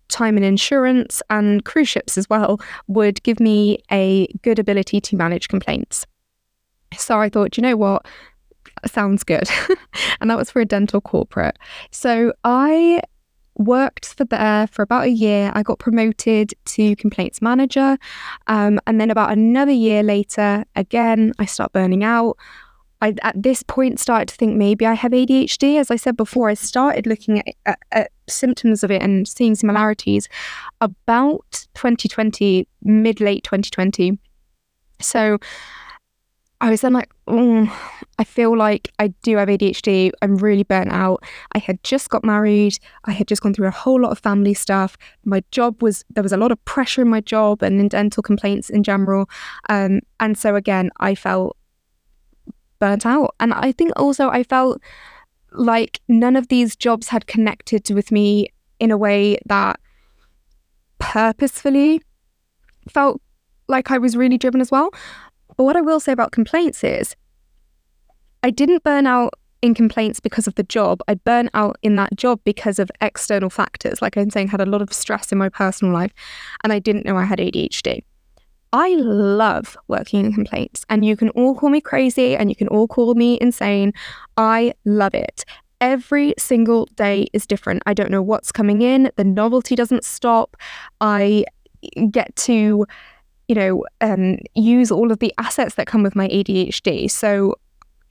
time 0.09 0.37
in 0.37 0.43
insurance 0.43 1.21
and 1.29 1.63
cruise 1.65 1.89
ships 1.89 2.17
as 2.17 2.29
well 2.29 2.59
would 2.87 3.21
give 3.23 3.39
me 3.39 3.79
a 3.91 4.27
good 4.41 4.59
ability 4.59 4.99
to 5.01 5.15
manage 5.15 5.47
complaints. 5.47 6.05
So 6.97 7.19
I 7.19 7.29
thought, 7.29 7.57
you 7.57 7.61
know 7.61 7.77
what? 7.77 8.05
Sounds 8.85 9.23
good. 9.23 9.49
and 10.21 10.29
that 10.29 10.37
was 10.37 10.51
for 10.51 10.61
a 10.61 10.65
dental 10.65 11.01
corporate. 11.01 11.57
So 11.91 12.33
I 12.43 13.01
worked 13.55 14.13
for 14.15 14.23
there 14.25 14.67
for 14.67 14.81
about 14.81 15.03
a 15.03 15.09
year. 15.09 15.51
I 15.53 15.63
got 15.63 15.79
promoted 15.79 16.53
to 16.65 16.95
complaints 16.95 17.41
manager. 17.41 17.97
Um, 18.47 18.79
and 18.87 18.99
then 18.99 19.11
about 19.11 19.31
another 19.31 19.71
year 19.71 20.01
later, 20.01 20.65
again, 20.75 21.33
I 21.37 21.45
start 21.45 21.73
burning 21.73 22.03
out. 22.03 22.37
I, 23.01 23.15
at 23.21 23.41
this 23.41 23.63
point, 23.63 23.99
started 23.99 24.27
to 24.29 24.35
think 24.35 24.55
maybe 24.55 24.85
I 24.85 24.93
have 24.93 25.11
ADHD. 25.11 25.79
As 25.79 25.89
I 25.89 25.95
said 25.95 26.17
before, 26.17 26.49
I 26.49 26.53
started 26.53 27.07
looking 27.07 27.39
at, 27.39 27.55
at, 27.65 27.79
at 27.91 28.11
symptoms 28.27 28.83
of 28.83 28.91
it 28.91 29.01
and 29.01 29.27
seeing 29.27 29.55
similarities 29.55 30.27
about 30.81 31.67
2020, 31.75 32.67
mid 32.83 33.21
late 33.21 33.43
2020. 33.43 34.17
So 35.01 35.37
I 36.61 36.69
was 36.69 36.81
then 36.81 36.91
like, 36.91 37.09
mm, 37.25 37.71
I 38.17 38.23
feel 38.25 38.57
like 38.57 38.91
I 38.99 39.07
do 39.23 39.37
have 39.37 39.47
ADHD. 39.47 40.11
I'm 40.21 40.35
really 40.35 40.63
burnt 40.63 40.91
out. 40.91 41.23
I 41.53 41.59
had 41.59 41.81
just 41.85 42.09
got 42.09 42.25
married. 42.25 42.77
I 43.05 43.11
had 43.11 43.29
just 43.29 43.41
gone 43.41 43.53
through 43.53 43.67
a 43.67 43.71
whole 43.71 44.01
lot 44.01 44.11
of 44.11 44.19
family 44.19 44.53
stuff. 44.53 44.97
My 45.23 45.41
job 45.51 45.81
was, 45.81 46.03
there 46.09 46.23
was 46.23 46.33
a 46.33 46.37
lot 46.37 46.51
of 46.51 46.63
pressure 46.65 47.01
in 47.01 47.07
my 47.07 47.21
job 47.21 47.63
and 47.63 47.79
in 47.79 47.87
dental 47.87 48.21
complaints 48.21 48.69
in 48.69 48.83
general. 48.83 49.29
Um, 49.69 50.01
and 50.19 50.37
so 50.37 50.55
again, 50.55 50.91
I 50.99 51.15
felt 51.15 51.55
burnt 52.79 53.05
out. 53.05 53.35
And 53.39 53.53
I 53.53 53.71
think 53.71 53.91
also 53.95 54.29
I 54.29 54.43
felt 54.43 54.81
like 55.51 55.99
none 56.07 56.35
of 56.35 56.47
these 56.47 56.75
jobs 56.75 57.09
had 57.09 57.27
connected 57.27 57.89
with 57.91 58.11
me 58.11 58.47
in 58.79 58.91
a 58.91 58.97
way 58.97 59.37
that 59.45 59.79
purposefully 60.99 62.01
felt 62.87 63.21
like 63.67 63.91
I 63.91 63.97
was 63.97 64.17
really 64.17 64.37
driven 64.37 64.61
as 64.61 64.71
well. 64.71 64.91
But 65.57 65.63
what 65.63 65.75
I 65.75 65.81
will 65.81 65.99
say 65.99 66.11
about 66.11 66.31
complaints 66.31 66.83
is 66.83 67.15
I 68.43 68.49
didn't 68.49 68.83
burn 68.83 69.05
out 69.05 69.33
in 69.61 69.73
complaints 69.73 70.19
because 70.19 70.47
of 70.47 70.55
the 70.55 70.63
job. 70.63 71.01
I 71.07 71.15
burnt 71.15 71.49
out 71.53 71.77
in 71.81 71.95
that 71.97 72.15
job 72.15 72.39
because 72.43 72.79
of 72.79 72.89
external 73.01 73.49
factors. 73.49 74.01
Like 74.01 74.17
I'm 74.17 74.29
saying, 74.29 74.47
had 74.47 74.61
a 74.61 74.65
lot 74.65 74.81
of 74.81 74.93
stress 74.93 75.31
in 75.31 75.37
my 75.37 75.49
personal 75.49 75.93
life 75.93 76.13
and 76.63 76.71
I 76.71 76.79
didn't 76.79 77.05
know 77.05 77.17
I 77.17 77.25
had 77.25 77.39
ADHD. 77.39 78.03
I 78.71 78.95
love 78.95 79.77
working 79.87 80.25
in 80.25 80.33
complaints, 80.33 80.85
and 80.89 81.03
you 81.03 81.17
can 81.17 81.29
all 81.29 81.55
call 81.55 81.69
me 81.69 81.81
crazy 81.81 82.35
and 82.35 82.49
you 82.49 82.55
can 82.55 82.67
all 82.67 82.87
call 82.87 83.15
me 83.15 83.37
insane. 83.41 83.93
I 84.37 84.73
love 84.85 85.13
it. 85.13 85.43
Every 85.81 86.33
single 86.37 86.85
day 86.95 87.27
is 87.33 87.47
different. 87.47 87.83
I 87.85 87.93
don't 87.93 88.11
know 88.11 88.21
what's 88.21 88.51
coming 88.51 88.81
in. 88.81 89.11
The 89.15 89.23
novelty 89.23 89.75
doesn't 89.75 90.03
stop. 90.03 90.57
I 90.99 91.45
get 92.11 92.35
to 92.35 92.85
you 93.49 93.55
know, 93.55 93.83
um, 93.99 94.37
use 94.53 94.91
all 94.91 95.11
of 95.11 95.19
the 95.19 95.33
assets 95.39 95.73
that 95.75 95.87
come 95.87 96.03
with 96.03 96.15
my 96.15 96.27
ADHD. 96.27 97.09
So, 97.09 97.55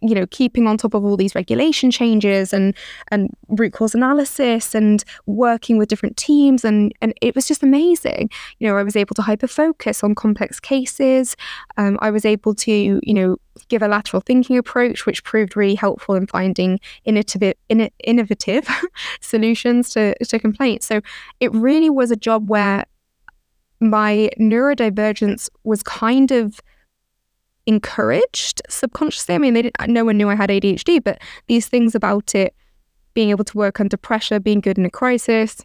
you 0.01 0.15
know, 0.15 0.27
keeping 0.27 0.67
on 0.67 0.77
top 0.77 0.95
of 0.95 1.05
all 1.05 1.17
these 1.17 1.35
regulation 1.35 1.91
changes 1.91 2.53
and 2.53 2.75
and 3.11 3.31
root 3.49 3.73
cause 3.73 3.95
analysis 3.95 4.75
and 4.75 5.05
working 5.27 5.79
with 5.79 5.89
different 5.89 6.17
teams 6.17 6.65
and 6.65 6.93
and 7.01 7.13
it 7.21 7.35
was 7.35 7.47
just 7.47 7.63
amazing. 7.63 8.31
You 8.59 8.69
know, 8.69 8.77
I 8.77 8.83
was 8.83 8.97
able 8.97 9.15
to 9.15 9.23
hyper 9.23 9.49
focus 9.49 10.05
on 10.05 10.15
complex 10.15 10.61
cases. 10.61 11.37
Um, 11.77 11.99
I 12.01 12.11
was 12.11 12.25
able 12.25 12.55
to, 12.55 13.01
you 13.03 13.15
know, 13.15 13.37
give 13.69 13.83
a 13.83 13.89
lateral 13.89 14.21
thinking 14.21 14.57
approach, 14.57 15.05
which 15.07 15.25
proved 15.25 15.57
really 15.57 15.75
helpful 15.75 16.15
in 16.15 16.27
finding 16.27 16.79
innovative, 17.05 17.55
innovative 17.69 18.69
solutions 19.21 19.91
to, 19.91 20.15
to 20.25 20.39
complaints. 20.39 20.87
So 20.87 21.01
it 21.41 21.53
really 21.53 21.91
was 21.91 22.11
a 22.11 22.17
job 22.17 22.49
where 22.49 22.85
my 23.81 24.31
neurodivergence 24.39 25.49
was 25.65 25.83
kind 25.83 26.31
of 26.31 26.61
encouraged 27.69 28.63
subconsciously. 28.69 29.35
I 29.35 29.39
mean, 29.39 29.53
they 29.53 29.63
didn't, 29.63 29.89
no 29.89 30.05
one 30.05 30.17
knew 30.17 30.29
I 30.29 30.35
had 30.35 30.49
ADHD, 30.49 31.05
but 31.05 31.21
these 31.47 31.69
things 31.69 31.95
about 31.95 32.35
it, 32.35 32.55
being 33.13 33.29
able 33.31 33.45
to 33.45 33.57
work 33.59 33.79
under 33.79 33.97
pressure, 33.97 34.41
being 34.41 34.61
good 34.61 34.79
in 34.79 34.87
a 34.87 34.91
crisis, 34.91 35.65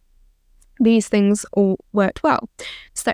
these 0.80 1.08
things 1.08 1.46
all 1.54 1.80
worked 1.94 2.22
well. 2.22 2.50
So 2.94 3.14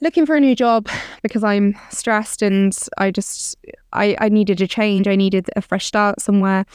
looking 0.00 0.26
for 0.26 0.36
a 0.36 0.40
new 0.40 0.54
job 0.54 0.88
because 1.22 1.42
I'm 1.42 1.74
stressed 1.90 2.42
and 2.42 2.76
I 2.98 3.10
just 3.10 3.56
I, 3.92 4.16
I 4.20 4.28
needed 4.28 4.60
a 4.60 4.66
change. 4.66 5.08
I 5.08 5.16
needed 5.16 5.48
a 5.56 5.62
fresh 5.62 5.86
start 5.86 6.20
somewhere. 6.20 6.66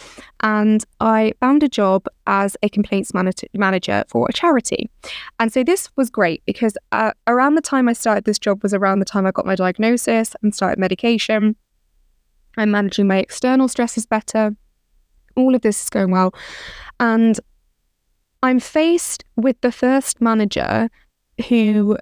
And 0.41 0.83
I 0.99 1.33
found 1.39 1.63
a 1.63 1.69
job 1.69 2.05
as 2.27 2.57
a 2.63 2.69
complaints 2.69 3.13
manager 3.13 4.03
for 4.07 4.27
a 4.29 4.33
charity. 4.33 4.89
And 5.39 5.53
so 5.53 5.63
this 5.63 5.89
was 5.95 6.09
great 6.09 6.43
because 6.45 6.77
uh, 6.91 7.11
around 7.27 7.55
the 7.55 7.61
time 7.61 7.87
I 7.87 7.93
started 7.93 8.25
this 8.25 8.39
job 8.39 8.63
was 8.63 8.73
around 8.73 8.99
the 8.99 9.05
time 9.05 9.25
I 9.25 9.31
got 9.31 9.45
my 9.45 9.55
diagnosis 9.55 10.35
and 10.41 10.53
started 10.53 10.79
medication. 10.79 11.55
I'm 12.57 12.71
managing 12.71 13.07
my 13.07 13.17
external 13.17 13.67
stresses 13.67 14.05
better. 14.05 14.55
All 15.35 15.55
of 15.55 15.61
this 15.61 15.81
is 15.83 15.89
going 15.89 16.11
well. 16.11 16.33
And 16.99 17.39
I'm 18.43 18.59
faced 18.59 19.23
with 19.35 19.59
the 19.61 19.71
first 19.71 20.21
manager 20.21 20.89
who 21.47 21.97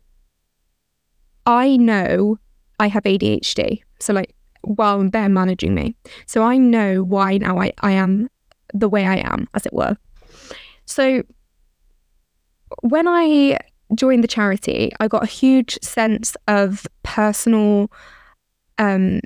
I 1.51 1.75
know 1.75 2.37
I 2.79 2.87
have 2.87 3.03
ADHD. 3.03 3.81
So, 3.99 4.13
like, 4.13 4.33
while 4.61 5.09
they're 5.09 5.27
managing 5.27 5.75
me. 5.75 5.95
So, 6.25 6.43
I 6.43 6.57
know 6.57 7.03
why 7.03 7.37
now 7.37 7.59
I, 7.59 7.73
I 7.81 7.91
am 7.91 8.29
the 8.73 8.87
way 8.87 9.05
I 9.05 9.17
am, 9.17 9.49
as 9.53 9.65
it 9.65 9.73
were. 9.73 9.97
So, 10.85 11.23
when 12.81 13.05
I 13.05 13.59
joined 13.93 14.23
the 14.23 14.29
charity, 14.29 14.93
I 15.01 15.09
got 15.09 15.23
a 15.23 15.27
huge 15.27 15.77
sense 15.81 16.37
of 16.47 16.87
personal 17.03 17.91
um, 18.77 19.19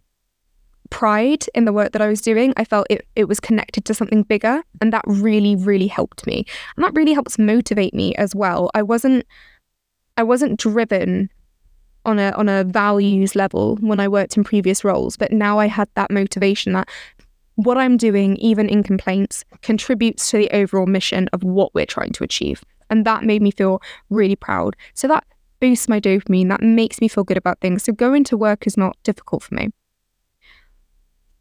pride 0.90 1.46
in 1.54 1.66
the 1.66 1.74
work 1.74 1.92
that 1.92 2.02
I 2.02 2.08
was 2.08 2.22
doing. 2.22 2.56
I 2.58 2.66
felt 2.66 2.88
it, 2.90 3.06
it 3.16 3.28
was 3.28 3.40
connected 3.40 3.86
to 3.86 3.94
something 3.94 4.24
bigger. 4.24 4.64
And 4.82 4.92
that 4.92 5.04
really, 5.06 5.56
really 5.56 5.88
helped 5.88 6.26
me. 6.26 6.46
And 6.76 6.84
that 6.84 6.96
really 6.96 7.14
helps 7.14 7.38
motivate 7.38 7.94
me 7.94 8.16
as 8.16 8.34
well. 8.34 8.72
I 8.74 8.82
wasn't 8.82 9.26
I 10.18 10.24
wasn't 10.24 10.58
driven 10.58 11.30
on 12.06 12.20
a 12.20 12.32
on 12.32 12.48
a 12.50 12.64
values 12.64 13.36
level 13.36 13.78
when 13.78 14.00
I 14.00 14.08
worked 14.08 14.38
in 14.38 14.44
previous 14.44 14.84
roles, 14.84 15.18
but 15.18 15.32
now 15.32 15.60
I 15.60 15.68
had 15.68 15.90
that 15.96 16.12
motivation 16.12 16.74
that 16.74 16.90
what 17.56 17.78
I'm 17.78 17.98
doing, 17.98 18.36
even 18.38 18.68
in 18.68 18.84
complaints, 18.84 19.44
contributes 19.62 20.30
to 20.32 20.38
the 20.38 20.52
overall 20.52 20.86
mission 20.86 21.30
of 21.34 21.44
what 21.44 21.74
we're 21.74 21.86
trying 21.86 22.12
to 22.14 22.24
achieve. 22.24 22.64
And 22.90 23.06
that 23.06 23.24
made 23.24 23.42
me 23.42 23.52
feel 23.52 23.82
really 24.10 24.36
proud. 24.36 24.76
So 24.94 25.08
that 25.08 25.26
boosts 25.60 25.88
my 25.88 26.00
dopamine, 26.00 26.50
that 26.50 26.62
makes 26.62 27.02
me 27.02 27.08
feel 27.08 27.24
good 27.24 27.38
about 27.38 27.60
things. 27.62 27.84
So 27.84 27.94
going 27.94 28.24
to 28.26 28.38
work 28.38 28.68
is 28.68 28.78
not 28.78 28.98
difficult 29.04 29.44
for 29.44 29.56
me. 29.56 29.70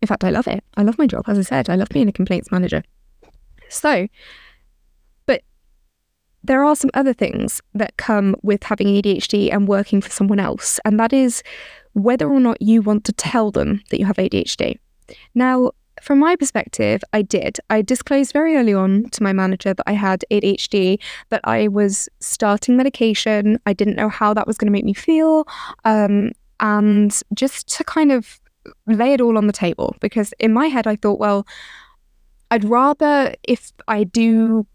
In 0.01 0.07
fact, 0.07 0.25
I 0.25 0.31
love 0.31 0.47
it. 0.47 0.63
I 0.77 0.83
love 0.83 0.99
my 0.99 1.07
job. 1.07 1.25
As 1.27 1.39
I 1.39 1.43
said, 1.43 1.69
I 1.69 1.77
love 1.77 1.89
being 1.89 2.09
a 2.09 2.13
complaints 2.13 2.53
manager. 2.53 2.85
So, 3.69 4.07
there 6.45 6.65
are 6.65 6.77
some 6.77 6.91
other 6.95 7.13
things 7.13 7.61
that 7.75 7.97
come 7.97 8.37
with 8.43 8.63
having 8.63 8.87
ADHD 8.87 9.53
and 9.53 9.67
working 9.67 10.01
for 10.01 10.11
someone 10.11 10.39
else, 10.39 10.79
and 10.85 11.01
that 11.01 11.13
is 11.13 11.43
whether 11.95 12.29
or 12.29 12.41
not 12.41 12.61
you 12.61 12.83
want 12.83 13.05
to 13.05 13.13
tell 13.13 13.51
them 13.51 13.83
that 13.91 13.99
you 13.99 14.07
have 14.07 14.17
ADHD. 14.17 14.79
Now, 15.35 15.73
from 16.03 16.19
my 16.19 16.37
perspective, 16.37 17.03
I 17.13 17.23
did. 17.23 17.59
I 17.71 17.81
disclosed 17.81 18.33
very 18.33 18.57
early 18.57 18.75
on 18.75 19.09
to 19.11 19.23
my 19.23 19.33
manager 19.33 19.73
that 19.73 19.85
I 19.87 19.93
had 19.93 20.25
ADHD, 20.31 21.01
that 21.31 21.41
I 21.45 21.69
was 21.69 22.09
starting 22.21 22.77
medication. 22.77 23.59
I 23.65 23.73
didn't 23.73 23.97
know 23.97 24.09
how 24.09 24.35
that 24.35 24.47
was 24.47 24.59
going 24.59 24.67
to 24.67 24.73
make 24.73 24.85
me 24.85 24.93
feel. 24.93 25.47
Um, 25.85 26.33
and 26.61 27.23
just 27.33 27.69
to 27.77 27.85
kind 27.85 28.13
of 28.13 28.41
lay 28.87 29.13
it 29.13 29.21
all 29.21 29.39
on 29.39 29.47
the 29.47 29.53
table 29.53 29.97
because 30.01 30.33
in 30.39 30.53
my 30.53 30.67
head 30.67 30.87
I 30.87 30.97
thought, 30.97 31.19
well, 31.19 31.47
I'd 32.51 32.65
rather 32.65 33.35
if 33.43 33.73
I 33.89 34.05
do 34.05 34.67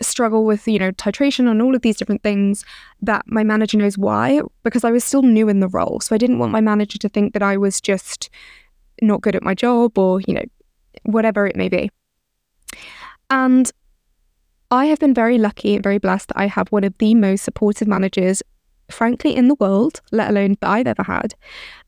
struggle 0.00 0.44
with 0.44 0.66
you 0.66 0.78
know 0.78 0.92
titration 0.92 1.50
and 1.50 1.60
all 1.60 1.74
of 1.74 1.82
these 1.82 1.96
different 1.96 2.22
things 2.22 2.64
that 3.00 3.24
my 3.26 3.44
manager 3.44 3.76
knows 3.76 3.98
why 3.98 4.40
because 4.62 4.84
I 4.84 4.90
was 4.90 5.04
still 5.04 5.22
new 5.22 5.48
in 5.48 5.60
the 5.60 5.68
role. 5.68 6.00
So 6.00 6.14
I 6.14 6.18
didn't 6.18 6.38
want 6.38 6.52
my 6.52 6.60
manager 6.60 6.98
to 6.98 7.08
think 7.08 7.32
that 7.34 7.42
I 7.42 7.56
was 7.56 7.80
just 7.80 8.30
not 9.00 9.20
good 9.20 9.36
at 9.36 9.42
my 9.42 9.54
job 9.54 9.98
or 9.98 10.20
you 10.20 10.34
know 10.34 10.44
whatever 11.04 11.46
it 11.46 11.56
may 11.56 11.68
be. 11.68 11.90
And 13.30 13.70
I 14.70 14.86
have 14.86 14.98
been 14.98 15.14
very 15.14 15.38
lucky 15.38 15.74
and 15.74 15.82
very 15.82 15.98
blessed 15.98 16.28
that 16.28 16.38
I 16.38 16.46
have 16.46 16.68
one 16.68 16.84
of 16.84 16.96
the 16.98 17.14
most 17.14 17.44
supportive 17.44 17.88
managers 17.88 18.42
frankly 18.90 19.34
in 19.34 19.48
the 19.48 19.54
world 19.56 20.00
let 20.12 20.30
alone 20.30 20.56
that 20.60 20.68
I've 20.68 20.86
ever 20.86 21.02
had. 21.02 21.34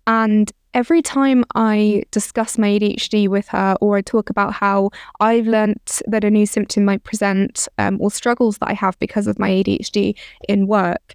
And 0.06 0.52
every 0.74 1.00
time 1.00 1.44
I 1.54 2.02
discuss 2.10 2.58
my 2.58 2.68
ADHD 2.68 3.28
with 3.28 3.48
her 3.48 3.76
or 3.80 3.96
I 3.96 4.02
talk 4.02 4.28
about 4.28 4.52
how 4.52 4.90
I've 5.20 5.46
learnt 5.46 6.02
that 6.06 6.24
a 6.24 6.30
new 6.30 6.44
symptom 6.44 6.84
might 6.84 7.04
present 7.04 7.68
um, 7.78 7.98
or 8.00 8.10
struggles 8.10 8.58
that 8.58 8.68
I 8.68 8.74
have 8.74 8.98
because 8.98 9.26
of 9.26 9.38
my 9.38 9.48
ADHD 9.48 10.18
in 10.48 10.66
work, 10.66 11.14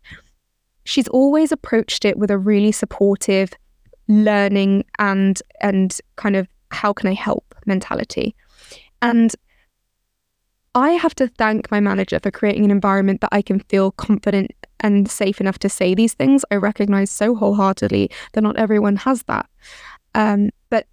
she's 0.85 1.09
always 1.09 1.51
approached 1.51 2.05
it 2.05 2.17
with 2.17 2.31
a 2.31 2.37
really 2.37 2.71
supportive 2.71 3.51
learning 4.07 4.85
and 4.97 5.39
and 5.61 5.99
kind 6.15 6.35
of 6.35 6.47
how 6.71 6.93
can 6.93 7.07
I 7.07 7.13
help 7.13 7.53
mentality. 7.65 8.35
And 9.01 9.35
I 10.75 10.91
have 10.91 11.15
to 11.15 11.27
thank 11.27 11.71
my 11.71 11.79
manager 11.79 12.19
for 12.21 12.31
creating 12.31 12.65
an 12.65 12.71
environment 12.71 13.21
that 13.21 13.29
I 13.31 13.41
can 13.41 13.59
feel 13.61 13.91
confident 13.91 14.51
and 14.79 15.09
safe 15.09 15.41
enough 15.41 15.59
to 15.59 15.69
say 15.69 15.95
these 15.95 16.13
things. 16.13 16.45
I 16.51 16.55
recognize 16.55 17.11
so 17.11 17.35
wholeheartedly 17.35 18.11
that 18.33 18.41
not 18.41 18.57
everyone 18.57 18.97
has 18.97 19.23
that. 19.23 19.49
Um, 20.15 20.51
but 20.69 20.88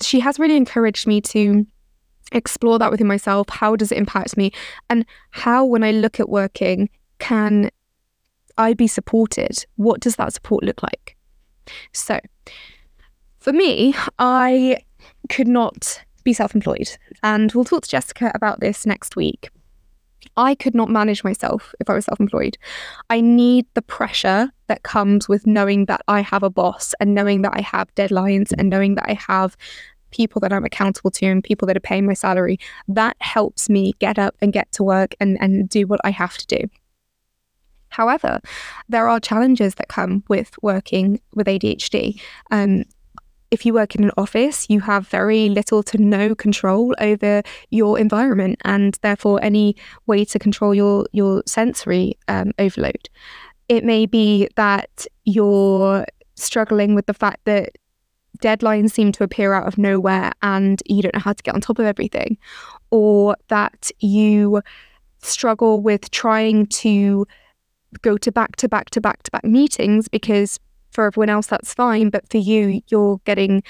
she 0.00 0.20
has 0.20 0.38
really 0.38 0.56
encouraged 0.56 1.06
me 1.06 1.20
to 1.22 1.66
explore 2.32 2.78
that 2.78 2.90
within 2.90 3.06
myself. 3.06 3.48
How 3.48 3.76
does 3.76 3.92
it 3.92 3.98
impact 3.98 4.36
me? 4.36 4.52
And 4.90 5.06
how, 5.30 5.64
when 5.64 5.82
I 5.82 5.90
look 5.90 6.20
at 6.20 6.28
working, 6.28 6.90
can 7.18 7.70
I 8.58 8.74
be 8.74 8.86
supported? 8.86 9.64
What 9.76 10.00
does 10.00 10.16
that 10.16 10.32
support 10.32 10.64
look 10.64 10.82
like? 10.82 11.16
So, 11.92 12.20
for 13.38 13.52
me, 13.52 13.94
I 14.18 14.78
could 15.28 15.48
not 15.48 16.02
be 16.28 16.34
self 16.34 16.54
employed. 16.54 16.90
And 17.22 17.50
we'll 17.52 17.64
talk 17.64 17.82
to 17.84 17.88
Jessica 17.88 18.30
about 18.34 18.60
this 18.60 18.84
next 18.84 19.16
week. 19.16 19.50
I 20.36 20.54
could 20.54 20.74
not 20.74 20.90
manage 20.90 21.24
myself 21.24 21.74
if 21.80 21.88
I 21.88 21.94
was 21.94 22.04
self 22.04 22.20
employed. 22.20 22.58
I 23.08 23.20
need 23.20 23.66
the 23.74 23.82
pressure 23.82 24.50
that 24.66 24.82
comes 24.82 25.28
with 25.28 25.46
knowing 25.46 25.86
that 25.86 26.02
I 26.06 26.20
have 26.20 26.42
a 26.42 26.50
boss 26.50 26.94
and 27.00 27.14
knowing 27.14 27.42
that 27.42 27.54
I 27.54 27.62
have 27.62 27.94
deadlines 27.94 28.52
and 28.56 28.68
knowing 28.68 28.94
that 28.96 29.08
I 29.08 29.14
have 29.14 29.56
people 30.10 30.40
that 30.40 30.52
I'm 30.52 30.64
accountable 30.64 31.10
to 31.12 31.26
and 31.26 31.42
people 31.42 31.66
that 31.66 31.76
are 31.76 31.88
paying 31.90 32.06
my 32.06 32.14
salary. 32.14 32.58
That 32.88 33.16
helps 33.20 33.70
me 33.70 33.94
get 33.98 34.18
up 34.18 34.34
and 34.42 34.52
get 34.52 34.70
to 34.72 34.82
work 34.82 35.14
and, 35.20 35.38
and 35.40 35.68
do 35.68 35.86
what 35.86 36.00
I 36.04 36.10
have 36.10 36.36
to 36.38 36.46
do. 36.46 36.60
However, 37.88 38.40
there 38.88 39.08
are 39.08 39.18
challenges 39.18 39.76
that 39.76 39.88
come 39.88 40.22
with 40.28 40.50
working 40.60 41.20
with 41.34 41.46
ADHD. 41.46 42.20
Um, 42.50 42.84
if 43.50 43.64
you 43.64 43.72
work 43.72 43.94
in 43.94 44.04
an 44.04 44.10
office, 44.16 44.66
you 44.68 44.80
have 44.80 45.08
very 45.08 45.48
little 45.48 45.82
to 45.84 45.98
no 45.98 46.34
control 46.34 46.94
over 47.00 47.42
your 47.70 47.98
environment 47.98 48.60
and 48.64 48.98
therefore 49.02 49.42
any 49.42 49.76
way 50.06 50.24
to 50.26 50.38
control 50.38 50.74
your, 50.74 51.06
your 51.12 51.42
sensory 51.46 52.18
um, 52.28 52.52
overload. 52.58 53.08
It 53.68 53.84
may 53.84 54.06
be 54.06 54.48
that 54.56 55.06
you're 55.24 56.04
struggling 56.34 56.94
with 56.94 57.06
the 57.06 57.14
fact 57.14 57.44
that 57.44 57.70
deadlines 58.40 58.92
seem 58.92 59.12
to 59.12 59.24
appear 59.24 59.52
out 59.52 59.66
of 59.66 59.78
nowhere 59.78 60.32
and 60.42 60.82
you 60.86 61.02
don't 61.02 61.14
know 61.14 61.20
how 61.20 61.32
to 61.32 61.42
get 61.42 61.54
on 61.54 61.60
top 61.60 61.78
of 61.78 61.86
everything, 61.86 62.38
or 62.90 63.36
that 63.48 63.90
you 64.00 64.62
struggle 65.20 65.80
with 65.80 66.10
trying 66.10 66.66
to 66.66 67.26
go 68.02 68.16
to 68.18 68.30
back 68.30 68.56
to 68.56 68.68
back 68.68 68.90
to 68.90 69.00
back 69.00 69.22
to 69.22 69.30
back 69.30 69.44
meetings 69.44 70.08
because 70.08 70.60
for 70.98 71.06
everyone 71.06 71.28
else, 71.28 71.46
that's 71.46 71.72
fine. 71.72 72.10
But 72.10 72.28
for 72.28 72.38
you, 72.38 72.82
you're 72.88 73.20
getting 73.24 73.62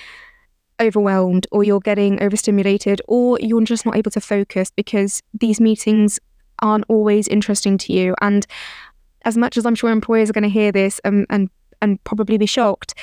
overwhelmed 0.80 1.46
or 1.52 1.62
you're 1.62 1.78
getting 1.78 2.22
overstimulated 2.22 3.02
or 3.06 3.38
you're 3.38 3.60
just 3.64 3.84
not 3.84 3.98
able 3.98 4.10
to 4.12 4.20
focus 4.22 4.70
because 4.70 5.22
these 5.38 5.60
meetings 5.60 6.18
aren't 6.62 6.86
always 6.88 7.28
interesting 7.28 7.76
to 7.76 7.92
you. 7.92 8.14
And 8.22 8.46
as 9.26 9.36
much 9.36 9.58
as 9.58 9.66
I'm 9.66 9.74
sure 9.74 9.90
employers 9.90 10.30
are 10.30 10.32
going 10.32 10.44
to 10.44 10.48
hear 10.48 10.72
this 10.72 11.02
and, 11.04 11.26
and, 11.28 11.50
and 11.82 12.02
probably 12.04 12.38
be 12.38 12.46
shocked, 12.46 12.94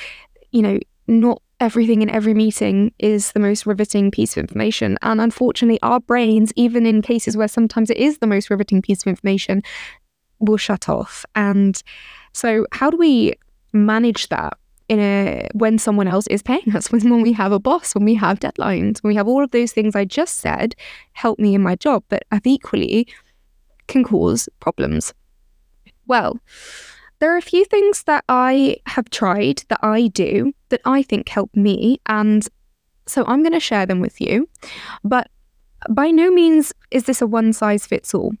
you 0.50 0.60
know, 0.60 0.80
not 1.06 1.40
everything 1.60 2.02
in 2.02 2.10
every 2.10 2.34
meeting 2.34 2.92
is 2.98 3.30
the 3.30 3.38
most 3.38 3.64
riveting 3.64 4.10
piece 4.10 4.36
of 4.36 4.40
information. 4.40 4.98
And 5.02 5.20
unfortunately, 5.20 5.78
our 5.82 6.00
brains, 6.00 6.52
even 6.56 6.84
in 6.84 7.00
cases 7.00 7.36
where 7.36 7.46
sometimes 7.46 7.90
it 7.90 7.96
is 7.96 8.18
the 8.18 8.26
most 8.26 8.50
riveting 8.50 8.82
piece 8.82 9.02
of 9.02 9.06
information, 9.06 9.62
will 10.40 10.56
shut 10.56 10.88
off. 10.88 11.24
And 11.36 11.80
so, 12.32 12.66
how 12.72 12.90
do 12.90 12.96
we 12.96 13.34
manage 13.84 14.28
that 14.28 14.56
in 14.88 15.00
a 15.00 15.48
when 15.52 15.78
someone 15.78 16.06
else 16.06 16.26
is 16.28 16.42
paying 16.42 16.74
us, 16.74 16.90
when, 16.92 17.22
we 17.22 17.32
have 17.32 17.52
a 17.52 17.58
boss, 17.58 17.94
when 17.94 18.04
we 18.04 18.14
have 18.14 18.40
deadlines, 18.40 19.02
when 19.02 19.08
we 19.08 19.16
have 19.16 19.28
all 19.28 19.42
of 19.42 19.50
those 19.50 19.72
things 19.72 19.94
I 19.96 20.04
just 20.04 20.38
said 20.38 20.74
help 21.12 21.38
me 21.38 21.54
in 21.54 21.62
my 21.62 21.76
job, 21.76 22.04
but 22.08 22.24
have 22.30 22.46
equally 22.46 23.08
can 23.86 24.04
cause 24.04 24.48
problems. 24.60 25.12
Well, 26.06 26.38
there 27.18 27.32
are 27.34 27.38
a 27.38 27.42
few 27.42 27.64
things 27.64 28.04
that 28.04 28.24
I 28.28 28.76
have 28.86 29.10
tried 29.10 29.62
that 29.68 29.80
I 29.82 30.08
do 30.08 30.52
that 30.68 30.82
I 30.84 31.02
think 31.02 31.28
help 31.28 31.54
me, 31.54 32.00
and 32.06 32.46
so 33.06 33.24
I'm 33.26 33.42
going 33.42 33.52
to 33.52 33.60
share 33.60 33.86
them 33.86 34.00
with 34.00 34.20
you. 34.20 34.48
But 35.02 35.30
by 35.88 36.10
no 36.10 36.30
means 36.30 36.72
is 36.90 37.04
this 37.04 37.22
a 37.22 37.26
one 37.26 37.52
size 37.52 37.86
fits 37.86 38.14
all. 38.14 38.32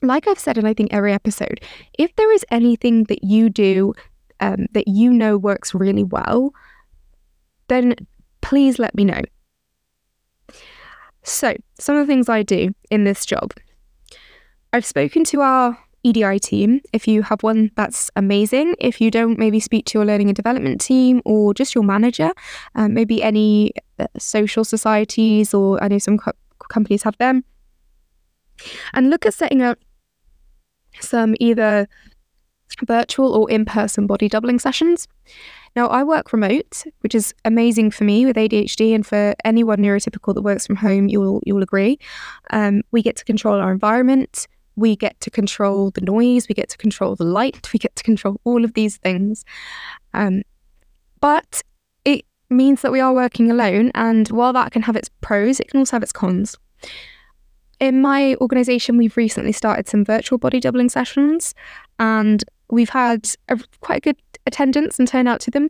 Like 0.00 0.26
I've 0.26 0.38
said 0.38 0.58
in 0.58 0.66
I 0.66 0.74
think 0.74 0.92
every 0.92 1.12
episode, 1.12 1.60
if 1.98 2.14
there 2.16 2.32
is 2.32 2.44
anything 2.50 3.04
that 3.04 3.22
you 3.22 3.50
do 3.50 3.94
um, 4.42 4.66
that 4.72 4.88
you 4.88 5.10
know 5.10 5.38
works 5.38 5.74
really 5.74 6.02
well, 6.02 6.52
then 7.68 7.94
please 8.42 8.78
let 8.78 8.94
me 8.94 9.04
know. 9.04 9.22
So, 11.22 11.54
some 11.78 11.96
of 11.96 12.06
the 12.06 12.12
things 12.12 12.28
I 12.28 12.42
do 12.42 12.74
in 12.90 13.04
this 13.04 13.24
job. 13.24 13.54
I've 14.72 14.84
spoken 14.84 15.22
to 15.24 15.40
our 15.40 15.78
EDI 16.02 16.40
team. 16.40 16.80
If 16.92 17.06
you 17.06 17.22
have 17.22 17.42
one, 17.42 17.70
that's 17.76 18.10
amazing. 18.16 18.74
If 18.80 19.00
you 19.00 19.10
don't, 19.10 19.38
maybe 19.38 19.60
speak 19.60 19.86
to 19.86 19.98
your 19.98 20.04
learning 20.04 20.28
and 20.28 20.36
development 20.36 20.80
team 20.80 21.22
or 21.24 21.54
just 21.54 21.74
your 21.74 21.84
manager, 21.84 22.32
um, 22.74 22.92
maybe 22.94 23.22
any 23.22 23.72
uh, 24.00 24.06
social 24.18 24.64
societies, 24.64 25.54
or 25.54 25.82
I 25.82 25.88
know 25.88 25.98
some 25.98 26.18
co- 26.18 26.32
companies 26.68 27.04
have 27.04 27.16
them. 27.18 27.44
And 28.92 29.10
look 29.10 29.24
at 29.26 29.34
setting 29.34 29.62
up 29.62 29.78
some 31.00 31.36
either 31.38 31.88
virtual 32.86 33.34
or 33.34 33.50
in 33.50 33.64
person 33.64 34.06
body 34.06 34.28
doubling 34.28 34.58
sessions. 34.58 35.08
Now, 35.74 35.88
I 35.88 36.04
work 36.04 36.32
remote, 36.32 36.84
which 37.00 37.14
is 37.14 37.34
amazing 37.44 37.92
for 37.92 38.04
me 38.04 38.26
with 38.26 38.36
ADHD, 38.36 38.94
and 38.94 39.06
for 39.06 39.34
anyone 39.44 39.78
neurotypical 39.78 40.34
that 40.34 40.42
works 40.42 40.66
from 40.66 40.76
home, 40.76 41.08
you'll 41.08 41.40
you'll 41.46 41.62
agree. 41.62 41.98
Um, 42.50 42.82
we 42.90 43.02
get 43.02 43.16
to 43.16 43.24
control 43.24 43.54
our 43.54 43.72
environment, 43.72 44.46
we 44.76 44.96
get 44.96 45.18
to 45.20 45.30
control 45.30 45.90
the 45.90 46.00
noise, 46.00 46.48
we 46.48 46.54
get 46.54 46.68
to 46.70 46.78
control 46.78 47.16
the 47.16 47.24
light, 47.24 47.72
we 47.72 47.78
get 47.78 47.96
to 47.96 48.02
control 48.02 48.40
all 48.44 48.64
of 48.64 48.74
these 48.74 48.96
things. 48.98 49.44
Um, 50.14 50.42
but 51.20 51.62
it 52.04 52.24
means 52.50 52.82
that 52.82 52.92
we 52.92 53.00
are 53.00 53.14
working 53.14 53.50
alone. 53.50 53.90
And 53.94 54.28
while 54.28 54.52
that 54.52 54.72
can 54.72 54.82
have 54.82 54.96
its 54.96 55.10
pros, 55.20 55.60
it 55.60 55.68
can 55.68 55.78
also 55.78 55.96
have 55.96 56.02
its 56.02 56.12
cons. 56.12 56.56
In 57.80 58.00
my 58.00 58.36
organization, 58.40 58.96
we've 58.96 59.16
recently 59.16 59.52
started 59.52 59.88
some 59.88 60.04
virtual 60.04 60.38
body 60.38 60.60
doubling 60.60 60.88
sessions, 60.88 61.54
and 61.98 62.44
we've 62.72 62.90
had 62.90 63.28
a, 63.48 63.60
quite 63.80 64.02
good 64.02 64.16
attendance 64.46 64.98
and 64.98 65.06
turnout 65.06 65.40
to 65.40 65.50
them. 65.50 65.68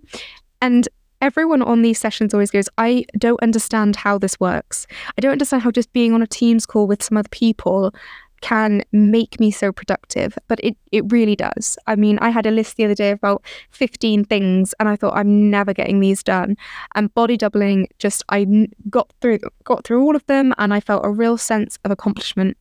And 0.62 0.88
everyone 1.20 1.60
on 1.60 1.82
these 1.82 1.98
sessions 1.98 2.32
always 2.32 2.50
goes, 2.50 2.68
I 2.78 3.04
don't 3.18 3.42
understand 3.42 3.96
how 3.96 4.18
this 4.18 4.38
works. 4.40 4.86
I 5.18 5.20
don't 5.20 5.32
understand 5.32 5.64
how 5.64 5.72
just 5.72 5.92
being 5.92 6.14
on 6.14 6.22
a 6.22 6.26
Teams 6.26 6.64
call 6.64 6.86
with 6.86 7.02
some 7.02 7.18
other 7.18 7.28
people 7.28 7.92
can 8.40 8.82
make 8.92 9.38
me 9.40 9.50
so 9.50 9.72
productive, 9.72 10.36
but 10.48 10.58
it, 10.62 10.76
it 10.90 11.04
really 11.12 11.36
does. 11.36 11.78
I 11.86 11.96
mean, 11.96 12.18
I 12.18 12.30
had 12.30 12.46
a 12.46 12.50
list 12.50 12.76
the 12.76 12.84
other 12.84 12.94
day 12.94 13.10
of 13.10 13.18
about 13.18 13.44
15 13.70 14.24
things 14.24 14.74
and 14.78 14.88
I 14.88 14.96
thought 14.96 15.16
I'm 15.16 15.48
never 15.48 15.72
getting 15.72 16.00
these 16.00 16.22
done. 16.22 16.56
And 16.94 17.12
body 17.14 17.36
doubling 17.36 17.88
just 17.98 18.24
I 18.28 18.68
got 18.90 19.12
through 19.20 19.40
got 19.64 19.84
through 19.84 20.02
all 20.02 20.16
of 20.16 20.26
them 20.26 20.54
and 20.58 20.74
I 20.74 20.80
felt 20.80 21.06
a 21.06 21.10
real 21.10 21.38
sense 21.38 21.78
of 21.84 21.90
accomplishment. 21.90 22.56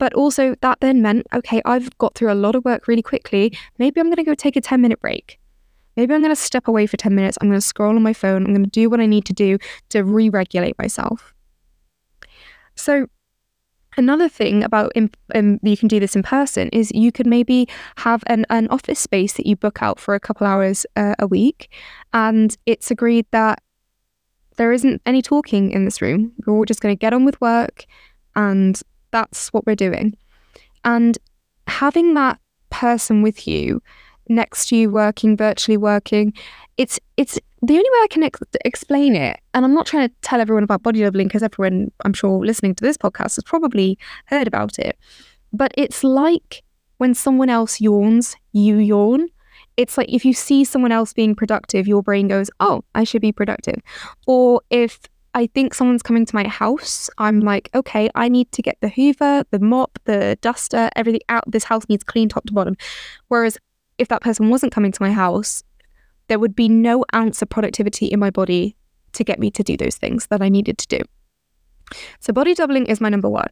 But 0.00 0.14
also 0.14 0.56
that 0.62 0.80
then 0.80 1.02
meant, 1.02 1.26
okay, 1.34 1.60
I've 1.66 1.96
got 1.98 2.14
through 2.14 2.32
a 2.32 2.34
lot 2.34 2.56
of 2.56 2.64
work 2.64 2.88
really 2.88 3.02
quickly. 3.02 3.56
Maybe 3.78 4.00
I'm 4.00 4.06
going 4.06 4.16
to 4.16 4.24
go 4.24 4.34
take 4.34 4.56
a 4.56 4.60
10 4.60 4.80
minute 4.80 4.98
break. 4.98 5.38
Maybe 5.96 6.14
I'm 6.14 6.22
going 6.22 6.34
to 6.34 6.40
step 6.40 6.66
away 6.66 6.86
for 6.86 6.96
10 6.96 7.14
minutes. 7.14 7.36
I'm 7.40 7.48
going 7.48 7.60
to 7.60 7.66
scroll 7.66 7.94
on 7.94 8.02
my 8.02 8.14
phone. 8.14 8.46
I'm 8.46 8.54
going 8.54 8.64
to 8.64 8.70
do 8.70 8.88
what 8.88 8.98
I 8.98 9.06
need 9.06 9.26
to 9.26 9.34
do 9.34 9.58
to 9.90 10.02
re 10.02 10.30
regulate 10.30 10.78
myself. 10.78 11.34
So, 12.74 13.06
Another 13.96 14.28
thing 14.28 14.62
about 14.62 14.92
in, 14.94 15.10
um, 15.34 15.58
you 15.62 15.76
can 15.76 15.88
do 15.88 15.98
this 15.98 16.14
in 16.14 16.22
person 16.22 16.68
is 16.68 16.92
you 16.92 17.10
could 17.10 17.26
maybe 17.26 17.68
have 17.96 18.22
an, 18.28 18.46
an 18.48 18.68
office 18.68 19.00
space 19.00 19.32
that 19.32 19.46
you 19.46 19.56
book 19.56 19.82
out 19.82 19.98
for 19.98 20.14
a 20.14 20.20
couple 20.20 20.46
hours 20.46 20.86
uh, 20.94 21.16
a 21.18 21.26
week, 21.26 21.70
and 22.12 22.56
it's 22.66 22.92
agreed 22.92 23.26
that 23.32 23.60
there 24.56 24.72
isn't 24.72 25.02
any 25.06 25.22
talking 25.22 25.72
in 25.72 25.84
this 25.84 26.00
room. 26.00 26.32
We're 26.46 26.54
all 26.54 26.64
just 26.64 26.80
going 26.80 26.94
to 26.94 26.98
get 26.98 27.12
on 27.12 27.24
with 27.24 27.40
work, 27.40 27.84
and 28.36 28.80
that's 29.10 29.48
what 29.48 29.66
we're 29.66 29.76
doing. 29.76 30.16
And 30.84 31.18
having 31.66 32.14
that 32.14 32.38
person 32.70 33.22
with 33.22 33.46
you 33.46 33.82
next 34.28 34.68
to 34.68 34.76
you 34.76 34.90
working 34.90 35.36
virtually 35.36 35.76
working 35.76 36.32
it's 36.80 36.98
it's 37.18 37.38
the 37.62 37.74
only 37.74 37.90
way 37.90 37.98
I 38.02 38.06
can 38.08 38.22
ex- 38.22 38.40
explain 38.64 39.14
it, 39.14 39.38
and 39.52 39.66
I'm 39.66 39.74
not 39.74 39.84
trying 39.84 40.08
to 40.08 40.14
tell 40.22 40.40
everyone 40.40 40.64
about 40.64 40.82
body 40.82 41.00
doubling 41.00 41.28
because 41.28 41.42
everyone, 41.42 41.92
I'm 42.06 42.14
sure, 42.14 42.44
listening 42.44 42.74
to 42.76 42.82
this 42.82 42.96
podcast 42.96 43.36
has 43.36 43.44
probably 43.44 43.98
heard 44.26 44.46
about 44.46 44.78
it. 44.78 44.98
But 45.52 45.72
it's 45.76 46.02
like 46.02 46.62
when 46.96 47.12
someone 47.12 47.50
else 47.50 47.78
yawns, 47.80 48.34
you 48.52 48.78
yawn. 48.78 49.28
It's 49.76 49.98
like 49.98 50.10
if 50.10 50.24
you 50.24 50.32
see 50.32 50.64
someone 50.64 50.90
else 50.90 51.12
being 51.12 51.34
productive, 51.34 51.86
your 51.86 52.02
brain 52.02 52.28
goes, 52.28 52.50
oh, 52.60 52.82
I 52.94 53.04
should 53.04 53.20
be 53.20 53.32
productive. 53.32 53.80
Or 54.26 54.62
if 54.70 54.98
I 55.34 55.46
think 55.46 55.74
someone's 55.74 56.02
coming 56.02 56.26
to 56.26 56.34
my 56.34 56.46
house, 56.48 57.08
I'm 57.18 57.40
like, 57.40 57.70
okay, 57.74 58.10
I 58.14 58.28
need 58.28 58.50
to 58.52 58.62
get 58.62 58.78
the 58.80 58.88
hoover, 58.88 59.44
the 59.50 59.60
mop, 59.60 59.98
the 60.04 60.36
duster, 60.40 60.90
everything 60.96 61.20
out. 61.28 61.44
This 61.46 61.64
house 61.64 61.84
needs 61.88 62.02
clean 62.02 62.28
top 62.28 62.46
to 62.46 62.52
bottom. 62.52 62.76
Whereas 63.28 63.56
if 63.98 64.08
that 64.08 64.22
person 64.22 64.50
wasn't 64.50 64.72
coming 64.72 64.90
to 64.90 65.02
my 65.02 65.12
house, 65.12 65.62
there 66.28 66.38
would 66.38 66.56
be 66.56 66.68
no 66.68 67.04
ounce 67.14 67.42
of 67.42 67.48
productivity 67.48 68.06
in 68.06 68.18
my 68.18 68.30
body 68.30 68.76
to 69.12 69.24
get 69.24 69.38
me 69.38 69.50
to 69.52 69.62
do 69.62 69.76
those 69.76 69.96
things 69.96 70.26
that 70.28 70.42
I 70.42 70.48
needed 70.48 70.78
to 70.78 70.98
do. 70.98 71.00
So, 72.20 72.32
body 72.32 72.54
doubling 72.54 72.86
is 72.86 73.00
my 73.00 73.08
number 73.08 73.28
one. 73.28 73.48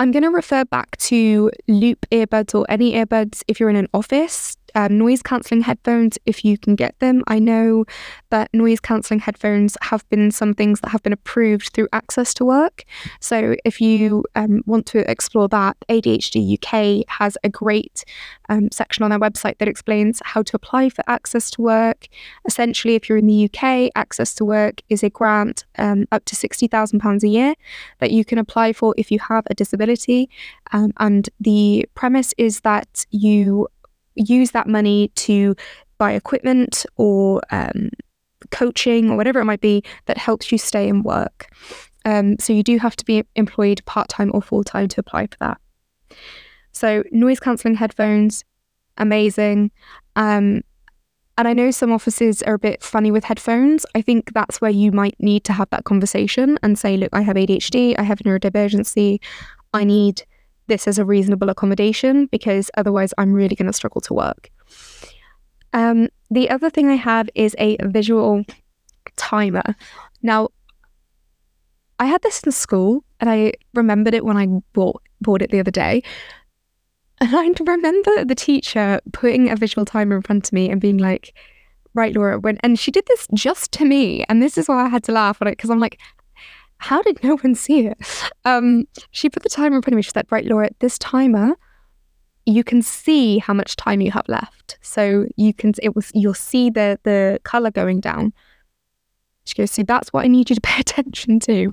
I'm 0.00 0.12
going 0.12 0.22
to 0.22 0.30
refer 0.30 0.64
back 0.64 0.96
to 0.96 1.50
loop 1.68 2.06
earbuds 2.10 2.54
or 2.54 2.64
any 2.68 2.94
earbuds 2.94 3.42
if 3.46 3.60
you're 3.60 3.70
in 3.70 3.76
an 3.76 3.88
office 3.92 4.56
um, 4.74 4.98
noise 4.98 5.22
cancelling 5.22 5.62
headphones 5.62 6.18
if 6.26 6.44
you 6.44 6.58
can 6.58 6.74
get 6.74 6.98
them. 6.98 7.22
I 7.26 7.38
know 7.38 7.84
that 8.30 8.48
noise 8.52 8.80
cancelling 8.80 9.20
headphones 9.20 9.76
have 9.82 10.08
been 10.08 10.30
some 10.30 10.54
things 10.54 10.80
that 10.80 10.90
have 10.90 11.02
been 11.02 11.12
approved 11.12 11.72
through 11.72 11.88
Access 11.92 12.34
to 12.34 12.44
Work. 12.44 12.84
So 13.20 13.56
if 13.64 13.80
you 13.80 14.24
um, 14.34 14.62
want 14.66 14.86
to 14.86 15.08
explore 15.10 15.48
that, 15.48 15.76
ADHD 15.88 16.54
UK 16.54 17.04
has 17.08 17.36
a 17.44 17.48
great 17.48 18.04
um, 18.48 18.70
section 18.70 19.04
on 19.04 19.10
their 19.10 19.18
website 19.18 19.58
that 19.58 19.68
explains 19.68 20.20
how 20.24 20.42
to 20.42 20.56
apply 20.56 20.88
for 20.88 21.04
Access 21.06 21.50
to 21.52 21.62
Work. 21.62 22.08
Essentially, 22.46 22.94
if 22.94 23.08
you're 23.08 23.18
in 23.18 23.26
the 23.26 23.44
UK, 23.44 23.90
Access 23.94 24.34
to 24.34 24.44
Work 24.44 24.82
is 24.88 25.02
a 25.02 25.10
grant 25.10 25.64
um, 25.78 26.06
up 26.12 26.24
to 26.26 26.36
£60,000 26.36 27.22
a 27.22 27.28
year 27.28 27.54
that 27.98 28.10
you 28.10 28.24
can 28.24 28.38
apply 28.38 28.72
for 28.72 28.94
if 28.96 29.10
you 29.10 29.18
have 29.18 29.44
a 29.50 29.54
disability. 29.54 30.28
Um, 30.72 30.92
and 30.98 31.28
the 31.40 31.88
premise 31.94 32.34
is 32.38 32.60
that 32.60 33.06
you 33.10 33.68
use 34.14 34.50
that 34.52 34.66
money 34.66 35.08
to 35.16 35.54
buy 35.98 36.12
equipment 36.12 36.86
or 36.96 37.42
um, 37.50 37.90
coaching 38.50 39.10
or 39.10 39.16
whatever 39.16 39.40
it 39.40 39.44
might 39.44 39.60
be 39.60 39.82
that 40.06 40.18
helps 40.18 40.50
you 40.50 40.58
stay 40.58 40.88
in 40.88 41.02
work. 41.02 41.48
Um, 42.04 42.38
so 42.38 42.52
you 42.52 42.62
do 42.62 42.78
have 42.78 42.96
to 42.96 43.04
be 43.04 43.24
employed 43.36 43.84
part 43.84 44.08
time 44.08 44.30
or 44.32 44.40
full 44.40 44.64
time 44.64 44.88
to 44.88 45.00
apply 45.00 45.26
for 45.26 45.36
that. 45.40 45.60
So 46.72 47.04
noise 47.12 47.40
cancelling 47.40 47.74
headphones, 47.74 48.44
amazing. 48.96 49.70
Um, 50.16 50.62
and 51.36 51.48
I 51.48 51.52
know 51.52 51.70
some 51.70 51.92
offices 51.92 52.42
are 52.42 52.54
a 52.54 52.58
bit 52.58 52.82
funny 52.82 53.10
with 53.10 53.24
headphones. 53.24 53.86
I 53.94 54.02
think 54.02 54.32
that's 54.34 54.60
where 54.60 54.70
you 54.70 54.92
might 54.92 55.16
need 55.18 55.44
to 55.44 55.52
have 55.52 55.70
that 55.70 55.84
conversation 55.84 56.58
and 56.62 56.78
say, 56.78 56.96
look, 56.96 57.10
I 57.12 57.22
have 57.22 57.36
ADHD, 57.36 57.94
I 57.98 58.02
have 58.02 58.18
neurodivergency, 58.18 59.20
I 59.72 59.84
need 59.84 60.22
this 60.70 60.88
as 60.88 60.98
a 60.98 61.04
reasonable 61.04 61.50
accommodation 61.50 62.26
because 62.26 62.70
otherwise 62.76 63.12
I'm 63.18 63.34
really 63.34 63.54
going 63.54 63.66
to 63.66 63.72
struggle 63.74 64.00
to 64.02 64.14
work. 64.14 64.50
Um, 65.74 66.08
the 66.30 66.48
other 66.48 66.70
thing 66.70 66.88
I 66.88 66.94
have 66.94 67.28
is 67.34 67.54
a 67.58 67.76
visual 67.82 68.44
timer. 69.16 69.76
Now, 70.22 70.48
I 71.98 72.06
had 72.06 72.22
this 72.22 72.42
in 72.42 72.52
school 72.52 73.04
and 73.20 73.28
I 73.28 73.52
remembered 73.74 74.14
it 74.14 74.24
when 74.24 74.38
I 74.38 74.46
bought, 74.72 75.02
bought 75.20 75.42
it 75.42 75.50
the 75.50 75.60
other 75.60 75.70
day. 75.70 76.02
And 77.20 77.36
I 77.36 77.52
remember 77.60 78.24
the 78.24 78.34
teacher 78.34 79.00
putting 79.12 79.50
a 79.50 79.56
visual 79.56 79.84
timer 79.84 80.16
in 80.16 80.22
front 80.22 80.48
of 80.48 80.52
me 80.52 80.70
and 80.70 80.80
being 80.80 80.98
like, 80.98 81.34
right, 81.92 82.14
Laura, 82.14 82.38
when, 82.38 82.58
and 82.62 82.78
she 82.78 82.90
did 82.90 83.04
this 83.06 83.26
just 83.34 83.72
to 83.72 83.84
me. 83.84 84.24
And 84.28 84.42
this 84.42 84.56
is 84.56 84.68
why 84.68 84.86
I 84.86 84.88
had 84.88 85.04
to 85.04 85.12
laugh 85.12 85.42
at 85.42 85.48
it 85.48 85.52
because 85.52 85.70
I'm 85.70 85.80
like, 85.80 85.98
how 86.80 87.02
did 87.02 87.22
no 87.22 87.36
one 87.36 87.54
see 87.54 87.86
it? 87.86 87.98
Um, 88.44 88.84
she 89.10 89.28
put 89.28 89.42
the 89.42 89.50
timer 89.50 89.76
in 89.76 89.82
front 89.82 89.92
of 89.92 89.96
me. 89.96 90.02
She 90.02 90.10
said, 90.10 90.26
right, 90.30 90.46
Laura, 90.46 90.70
this 90.78 90.98
timer, 90.98 91.54
you 92.46 92.64
can 92.64 92.80
see 92.80 93.38
how 93.38 93.52
much 93.52 93.76
time 93.76 94.00
you 94.00 94.10
have 94.10 94.26
left. 94.28 94.78
So 94.80 95.26
you 95.36 95.52
can, 95.52 95.74
it 95.82 95.94
was, 95.94 96.10
you'll 96.14 96.32
see 96.32 96.70
the, 96.70 96.98
the 97.04 97.38
color 97.44 97.70
going 97.70 98.00
down. 98.00 98.32
She 99.44 99.54
goes, 99.54 99.70
see, 99.70 99.82
that's 99.82 100.10
what 100.12 100.24
I 100.24 100.28
need 100.28 100.48
you 100.48 100.56
to 100.56 100.60
pay 100.62 100.80
attention 100.80 101.38
to. 101.40 101.70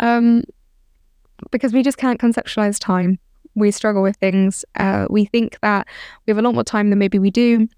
Um, 0.00 0.42
because 1.52 1.72
we 1.72 1.84
just 1.84 1.98
can't 1.98 2.20
conceptualize 2.20 2.80
time. 2.80 3.20
We 3.54 3.70
struggle 3.70 4.02
with 4.02 4.16
things. 4.16 4.64
Uh, 4.74 5.06
we 5.08 5.24
think 5.24 5.58
that 5.60 5.86
we 6.26 6.32
have 6.32 6.38
a 6.38 6.42
lot 6.42 6.54
more 6.54 6.64
time 6.64 6.90
than 6.90 6.98
maybe 6.98 7.20
we 7.20 7.30
do. 7.30 7.68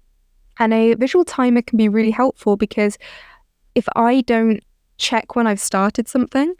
And 0.57 0.73
a 0.73 0.95
visual 0.95 1.25
timer 1.25 1.61
can 1.61 1.77
be 1.77 1.89
really 1.89 2.11
helpful 2.11 2.57
because 2.57 2.97
if 3.75 3.87
I 3.95 4.21
don't 4.21 4.63
check 5.01 5.35
when 5.35 5.47
I've 5.47 5.59
started 5.59 6.07
something 6.07 6.53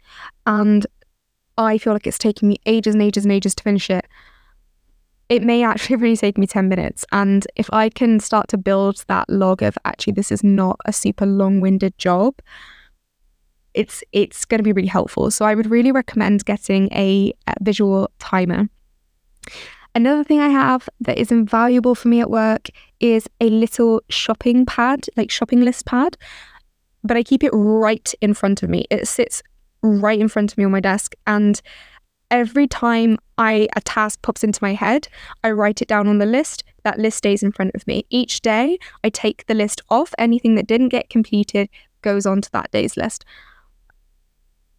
and 0.46 0.86
I 1.56 1.78
feel 1.78 1.92
like 1.92 2.06
it's 2.06 2.18
taking 2.18 2.48
me 2.48 2.56
ages 2.66 2.94
and 2.94 3.02
ages 3.02 3.24
and 3.24 3.32
ages 3.32 3.54
to 3.54 3.62
finish 3.62 3.88
it, 3.88 4.06
it 5.28 5.42
may 5.42 5.62
actually 5.62 5.96
really 6.04 6.16
take 6.16 6.36
me 6.36 6.46
10 6.46 6.68
minutes. 6.68 7.06
And 7.12 7.46
if 7.56 7.72
I 7.72 7.88
can 7.88 8.20
start 8.20 8.48
to 8.48 8.58
build 8.58 9.04
that 9.06 9.30
log 9.30 9.62
of 9.62 9.78
actually, 9.84 10.14
this 10.14 10.32
is 10.32 10.42
not 10.42 10.78
a 10.84 10.92
super 10.92 11.24
long 11.24 11.60
winded 11.60 11.96
job, 11.96 12.34
it's 13.74 14.04
it's 14.12 14.44
going 14.44 14.58
to 14.58 14.64
be 14.64 14.72
really 14.72 14.88
helpful. 14.88 15.30
So 15.30 15.46
I 15.46 15.54
would 15.54 15.70
really 15.70 15.92
recommend 15.92 16.44
getting 16.44 16.92
a, 16.92 17.32
a 17.46 17.54
visual 17.62 18.10
timer. 18.18 18.68
Another 19.94 20.24
thing 20.24 20.40
I 20.40 20.48
have 20.48 20.88
that 21.00 21.18
is 21.18 21.30
invaluable 21.30 21.94
for 21.94 22.08
me 22.08 22.20
at 22.20 22.30
work 22.30 22.68
is 23.00 23.28
a 23.40 23.48
little 23.48 24.02
shopping 24.08 24.66
pad, 24.66 25.06
like 25.16 25.30
shopping 25.30 25.60
list 25.60 25.86
pad 25.86 26.16
but 27.04 27.16
I 27.16 27.22
keep 27.22 27.42
it 27.42 27.50
right 27.52 28.12
in 28.20 28.34
front 28.34 28.62
of 28.62 28.70
me. 28.70 28.86
It 28.90 29.06
sits 29.08 29.42
right 29.82 30.18
in 30.18 30.28
front 30.28 30.52
of 30.52 30.58
me 30.58 30.64
on 30.64 30.70
my 30.70 30.80
desk. 30.80 31.14
And 31.26 31.60
every 32.30 32.66
time 32.66 33.18
I 33.38 33.68
a 33.76 33.80
task 33.80 34.22
pops 34.22 34.44
into 34.44 34.62
my 34.62 34.74
head, 34.74 35.08
I 35.42 35.50
write 35.50 35.82
it 35.82 35.88
down 35.88 36.08
on 36.08 36.18
the 36.18 36.26
list. 36.26 36.64
That 36.84 36.98
list 36.98 37.18
stays 37.18 37.42
in 37.42 37.52
front 37.52 37.72
of 37.74 37.86
me. 37.86 38.06
Each 38.10 38.40
day, 38.40 38.78
I 39.04 39.10
take 39.10 39.46
the 39.46 39.54
list 39.54 39.80
off. 39.88 40.14
Anything 40.18 40.54
that 40.56 40.66
didn't 40.66 40.88
get 40.90 41.10
completed 41.10 41.68
goes 42.02 42.26
onto 42.26 42.50
that 42.52 42.70
day's 42.70 42.96
list. 42.96 43.24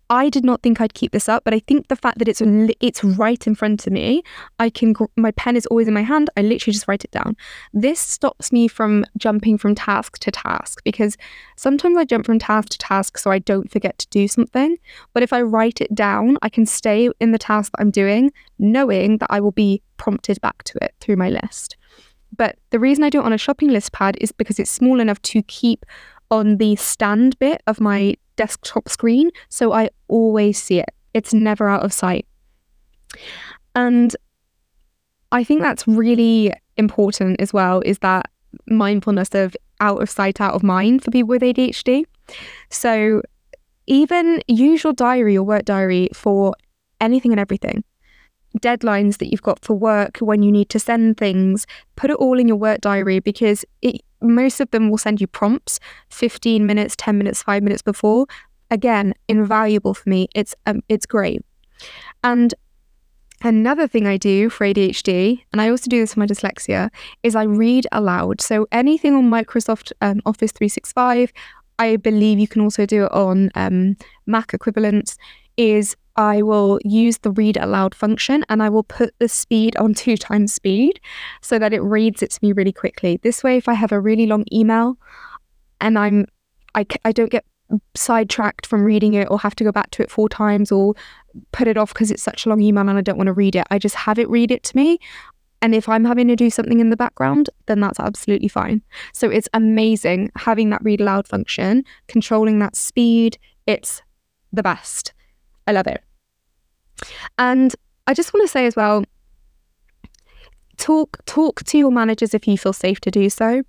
I 0.10 0.30
did 0.30 0.44
not 0.44 0.62
think 0.62 0.82
I'd 0.82 0.94
keep 0.94 1.12
this 1.12 1.30
up, 1.30 1.44
but 1.44 1.54
I 1.54 1.60
think 1.60 1.88
the 1.88 1.96
fact 1.96 2.20
that 2.20 2.28
it's 2.28 2.42
it's 2.82 3.04
right 3.04 3.48
in 3.48 3.56
front 3.56 3.88
of 3.88 3.94
me, 3.94 4.24
I 4.60 4.70
can 4.70 4.94
my 5.16 5.32
pen 5.32 5.56
is 5.56 5.66
always 5.68 5.88
in 5.88 5.94
my 5.94 6.02
hand. 6.02 6.30
I 6.38 6.42
literally 6.42 6.74
just 6.74 6.88
write 6.88 7.04
it 7.04 7.12
down. 7.12 7.36
This 7.74 8.00
stops 8.00 8.52
me 8.52 8.68
from 8.68 9.06
jumping 9.18 9.58
from 9.58 9.76
task 9.76 10.20
to 10.20 10.32
task 10.32 10.84
because 10.84 11.18
sometimes 11.56 11.98
I 11.98 12.06
jump 12.06 12.26
from 12.26 12.39
task 12.39 12.70
to 12.70 12.78
task 12.78 13.18
so 13.18 13.32
I 13.32 13.39
don't 13.39 13.72
forget 13.72 13.98
to 14.00 14.08
do 14.10 14.28
something. 14.28 14.78
But 15.13 15.24
if 15.24 15.34
I 15.34 15.42
write 15.42 15.82
it 15.82 15.96
down, 15.96 16.38
I 16.42 16.50
can 16.50 16.66
stay 16.66 17.10
in 17.20 17.32
the 17.32 17.39
task 17.39 17.72
that 17.72 17.82
I'm 17.82 17.92
doing, 17.92 18.32
knowing 18.60 19.18
that 19.20 19.32
I 19.32 19.39
will 19.39 19.52
be 19.52 19.82
prompted 19.98 20.39
back 20.42 20.63
to 20.63 20.78
it 20.84 20.94
through 21.00 21.16
my 21.16 21.30
list. 21.30 21.78
But 22.36 22.58
the 22.72 22.80
reason 22.80 23.04
I 23.04 23.10
do 23.10 23.20
it 23.20 23.26
on 23.26 23.34
a 23.34 23.38
shopping 23.38 23.70
list 23.70 23.92
pad 23.92 24.18
is 24.20 24.32
because 24.32 24.60
it's 24.60 24.72
small 24.72 25.00
enough 25.00 25.22
to 25.24 25.44
keep 25.44 25.86
on 26.32 26.58
the 26.58 26.76
stand 26.76 27.38
bit 27.38 27.62
of 27.68 27.80
my 27.80 28.16
desktop 28.36 28.89
screen. 28.89 29.32
So 29.50 29.72
I 29.72 29.89
always 30.08 30.62
see 30.62 30.80
it, 30.80 30.89
it's 31.13 31.34
never 31.34 31.67
out 31.67 31.84
of 31.84 31.93
sight. 31.93 32.26
And 33.76 34.15
I 35.32 35.43
think 35.43 35.62
that's 35.62 35.88
really 35.88 36.54
important 36.78 37.41
as 37.41 37.54
well 37.54 37.82
is 37.86 38.00
that 38.00 38.30
mindfulness 38.67 39.34
of 39.34 39.56
out 39.80 40.02
of 40.02 40.10
sight, 40.10 40.39
out 40.39 40.54
of 40.54 40.63
mind 40.63 41.04
for 41.04 41.12
people 41.12 41.30
with 41.30 41.41
ADHD. 41.41 42.04
So 42.69 43.22
even 43.88 44.41
use 44.48 44.84
your 44.84 44.93
diary 44.93 45.38
or 45.38 45.43
work 45.43 45.65
diary 45.65 46.10
for 46.13 46.56
anything 47.02 47.32
and 47.32 47.39
everything. 47.39 47.84
Deadlines 48.60 49.18
that 49.18 49.32
you've 49.32 49.42
got 49.42 49.63
for 49.63 49.74
work, 49.74 50.20
when 50.20 50.44
you 50.44 50.52
need 50.52 50.70
to 50.70 50.80
send 50.80 51.18
things, 51.18 51.66
put 51.96 52.10
it 52.10 52.18
all 52.18 52.39
in 52.39 52.48
your 52.48 52.58
work 52.58 52.82
diary 52.82 53.20
because 53.20 53.66
it, 53.82 54.02
most 54.22 54.60
of 54.60 54.70
them 54.72 54.89
will 54.89 54.98
send 54.98 55.20
you 55.20 55.28
prompts 55.28 55.80
15 56.10 56.66
minutes, 56.66 56.96
10 56.98 57.18
minutes, 57.18 57.44
5 57.44 57.63
minutes 57.63 57.82
before. 57.82 58.28
Again, 58.70 59.13
invaluable 59.28 59.94
for 59.94 60.10
me. 60.10 60.28
It's 60.34 60.56
um, 60.66 60.82
it's 60.89 61.06
great. 61.06 61.44
And 62.24 62.54
Another 63.46 63.89
thing 63.89 64.08
I 64.08 64.16
do 64.16 64.50
for 64.50 64.66
ADHD, 64.66 65.44
and 65.52 65.62
I 65.62 65.70
also 65.70 65.89
do 65.89 66.00
this 66.00 66.13
for 66.13 66.22
my 66.22 66.26
dyslexia, 66.26 66.89
is 67.24 67.36
I 67.36 67.44
read 67.44 67.86
aloud. 67.92 68.39
So 68.39 68.68
anything 68.72 69.16
on 69.16 69.30
Microsoft 69.30 69.92
um, 70.00 70.22
Office 70.26 70.54
365, 70.54 71.34
I 71.78 71.98
believe 71.98 72.39
you 72.39 72.48
can 72.48 72.62
also 72.62 72.86
do 72.86 73.04
it 73.04 73.12
on 73.12 73.52
um, 73.56 73.98
Mac 74.26 74.54
equivalents, 74.54 75.18
is 75.58 75.96
I 76.16 76.42
will 76.42 76.80
use 76.84 77.18
the 77.20 77.32
read 77.32 77.58
aloud 77.58 77.96
function 77.96 78.46
and 78.50 78.62
I 78.62 78.70
will 78.70 78.84
put 78.84 79.16
the 79.20 79.28
speed 79.28 79.76
on 79.78 79.94
two 79.94 80.16
times 80.16 80.54
speed 80.54 81.00
so 81.42 81.58
that 81.58 81.74
it 81.74 81.82
reads 81.82 82.22
it 82.22 82.32
to 82.32 82.39
me 82.44 82.52
really 82.52 82.72
quickly. 82.72 83.20
This 83.24 83.44
way, 83.44 83.58
if 83.58 83.68
I 83.68 83.74
have 83.74 83.92
a 83.92 84.00
really 84.00 84.28
long 84.28 84.46
email 84.52 84.98
and 85.82 85.98
I'm 85.98 86.26
I, 86.76 86.86
I 87.06 87.12
don't 87.12 87.32
get 87.32 87.46
sidetracked 87.96 88.66
from 88.66 88.84
reading 88.84 89.13
it 89.13 89.28
or 89.32 89.39
have 89.39 89.56
to 89.56 89.63
go 89.63 89.72
back 89.72 89.89
to 89.92 90.04
it 90.04 90.12
four 90.12 90.30
times 90.30 90.72
or 90.72 90.94
put 91.52 91.68
it 91.68 91.78
off 91.78 91.94
because 91.94 92.12
it's 92.12 92.24
such 92.24 92.46
a 92.46 92.50
long 92.50 92.62
email 92.62 92.88
and 92.88 92.98
I 92.98 93.02
don't 93.02 93.18
want 93.18 93.28
to 93.28 93.34
read 93.34 93.56
it. 93.56 93.66
I 93.72 93.80
just 93.80 93.96
have 93.96 94.20
it 94.20 94.30
read 94.30 94.52
it 94.52 94.63
to 94.63 94.76
me. 94.76 95.00
And 95.62 95.74
if 95.74 95.88
I'm 95.88 96.04
having 96.04 96.28
to 96.28 96.36
do 96.36 96.50
something 96.50 96.82
in 96.82 96.89
the 96.89 96.98
background, 96.98 97.50
then 97.68 97.80
that's 97.80 98.00
absolutely 98.00 98.50
fine. 98.50 98.82
So 99.13 99.30
it's 99.30 99.48
amazing 99.54 100.32
having 100.36 100.70
that 100.72 100.84
read 100.84 101.00
aloud 101.00 101.28
function, 101.28 101.86
controlling 102.08 102.60
that 102.60 102.76
speed. 102.76 103.38
It's 103.66 104.02
the 104.52 104.62
best. 104.62 105.13
I 105.67 105.71
love 105.71 105.88
it. 105.88 106.04
And 107.38 107.73
I 108.08 108.13
just 108.13 108.34
want 108.34 108.43
to 108.43 108.52
say 108.52 108.65
as 108.65 108.76
well, 108.76 109.04
talk 110.78 111.23
talk 111.26 111.63
to 111.63 111.78
your 111.78 111.91
managers 111.91 112.34
if 112.34 112.47
you 112.47 112.58
feel 112.58 112.73
safe 112.73 112.99
to 113.02 113.12
do 113.12 113.30
so 113.30 113.63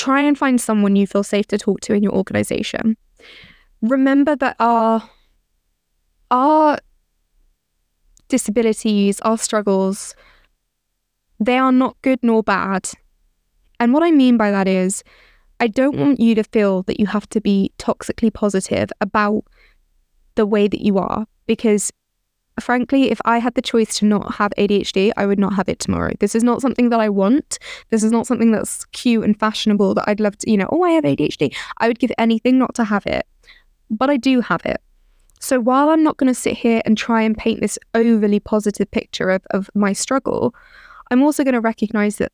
try 0.00 0.22
and 0.22 0.38
find 0.38 0.58
someone 0.58 0.96
you 0.96 1.06
feel 1.06 1.22
safe 1.22 1.46
to 1.46 1.58
talk 1.58 1.80
to 1.80 1.92
in 1.92 2.02
your 2.02 2.14
organization. 2.14 2.96
Remember 3.82 4.34
that 4.36 4.56
our 4.58 5.08
our 6.30 6.78
disabilities, 8.28 9.20
our 9.20 9.36
struggles, 9.36 10.14
they 11.38 11.58
are 11.58 11.72
not 11.72 12.00
good 12.00 12.20
nor 12.22 12.42
bad. 12.42 12.88
And 13.78 13.92
what 13.92 14.02
I 14.02 14.10
mean 14.10 14.36
by 14.38 14.50
that 14.50 14.68
is, 14.68 15.02
I 15.58 15.66
don't 15.66 15.98
want 15.98 16.20
you 16.20 16.34
to 16.34 16.44
feel 16.44 16.82
that 16.84 16.98
you 16.98 17.06
have 17.06 17.28
to 17.30 17.40
be 17.40 17.72
toxically 17.78 18.32
positive 18.32 18.90
about 19.00 19.44
the 20.40 20.46
way 20.46 20.66
that 20.66 20.80
you 20.80 20.96
are 20.96 21.26
because 21.46 21.92
frankly, 22.58 23.10
if 23.10 23.20
I 23.26 23.38
had 23.38 23.54
the 23.54 23.62
choice 23.62 23.98
to 23.98 24.06
not 24.06 24.36
have 24.36 24.52
ADHD, 24.56 25.12
I 25.18 25.26
would 25.26 25.38
not 25.38 25.54
have 25.54 25.68
it 25.68 25.78
tomorrow. 25.78 26.12
This 26.18 26.34
is 26.34 26.42
not 26.42 26.62
something 26.62 26.88
that 26.90 27.00
I 27.00 27.10
want. 27.10 27.58
This 27.90 28.02
is 28.02 28.10
not 28.10 28.26
something 28.26 28.52
that's 28.52 28.86
cute 28.86 29.24
and 29.24 29.38
fashionable 29.38 29.94
that 29.94 30.08
I'd 30.08 30.20
love 30.20 30.36
to, 30.38 30.50
you 30.50 30.56
know, 30.56 30.68
oh, 30.72 30.82
I 30.82 30.92
have 30.92 31.04
ADHD. 31.04 31.54
I 31.78 31.88
would 31.88 31.98
give 31.98 32.12
anything 32.16 32.58
not 32.58 32.74
to 32.76 32.84
have 32.84 33.06
it. 33.06 33.26
But 33.90 34.08
I 34.08 34.16
do 34.16 34.40
have 34.40 34.64
it. 34.64 34.80
So 35.40 35.60
while 35.60 35.90
I'm 35.90 36.02
not 36.02 36.16
going 36.16 36.32
to 36.32 36.42
sit 36.46 36.56
here 36.56 36.80
and 36.84 36.96
try 36.96 37.22
and 37.22 37.36
paint 37.36 37.60
this 37.60 37.78
overly 37.94 38.40
positive 38.40 38.90
picture 38.90 39.30
of, 39.30 39.42
of 39.50 39.70
my 39.74 39.92
struggle, 39.92 40.54
I'm 41.10 41.22
also 41.22 41.44
going 41.44 41.54
to 41.54 41.60
recognize 41.60 42.16
that 42.16 42.32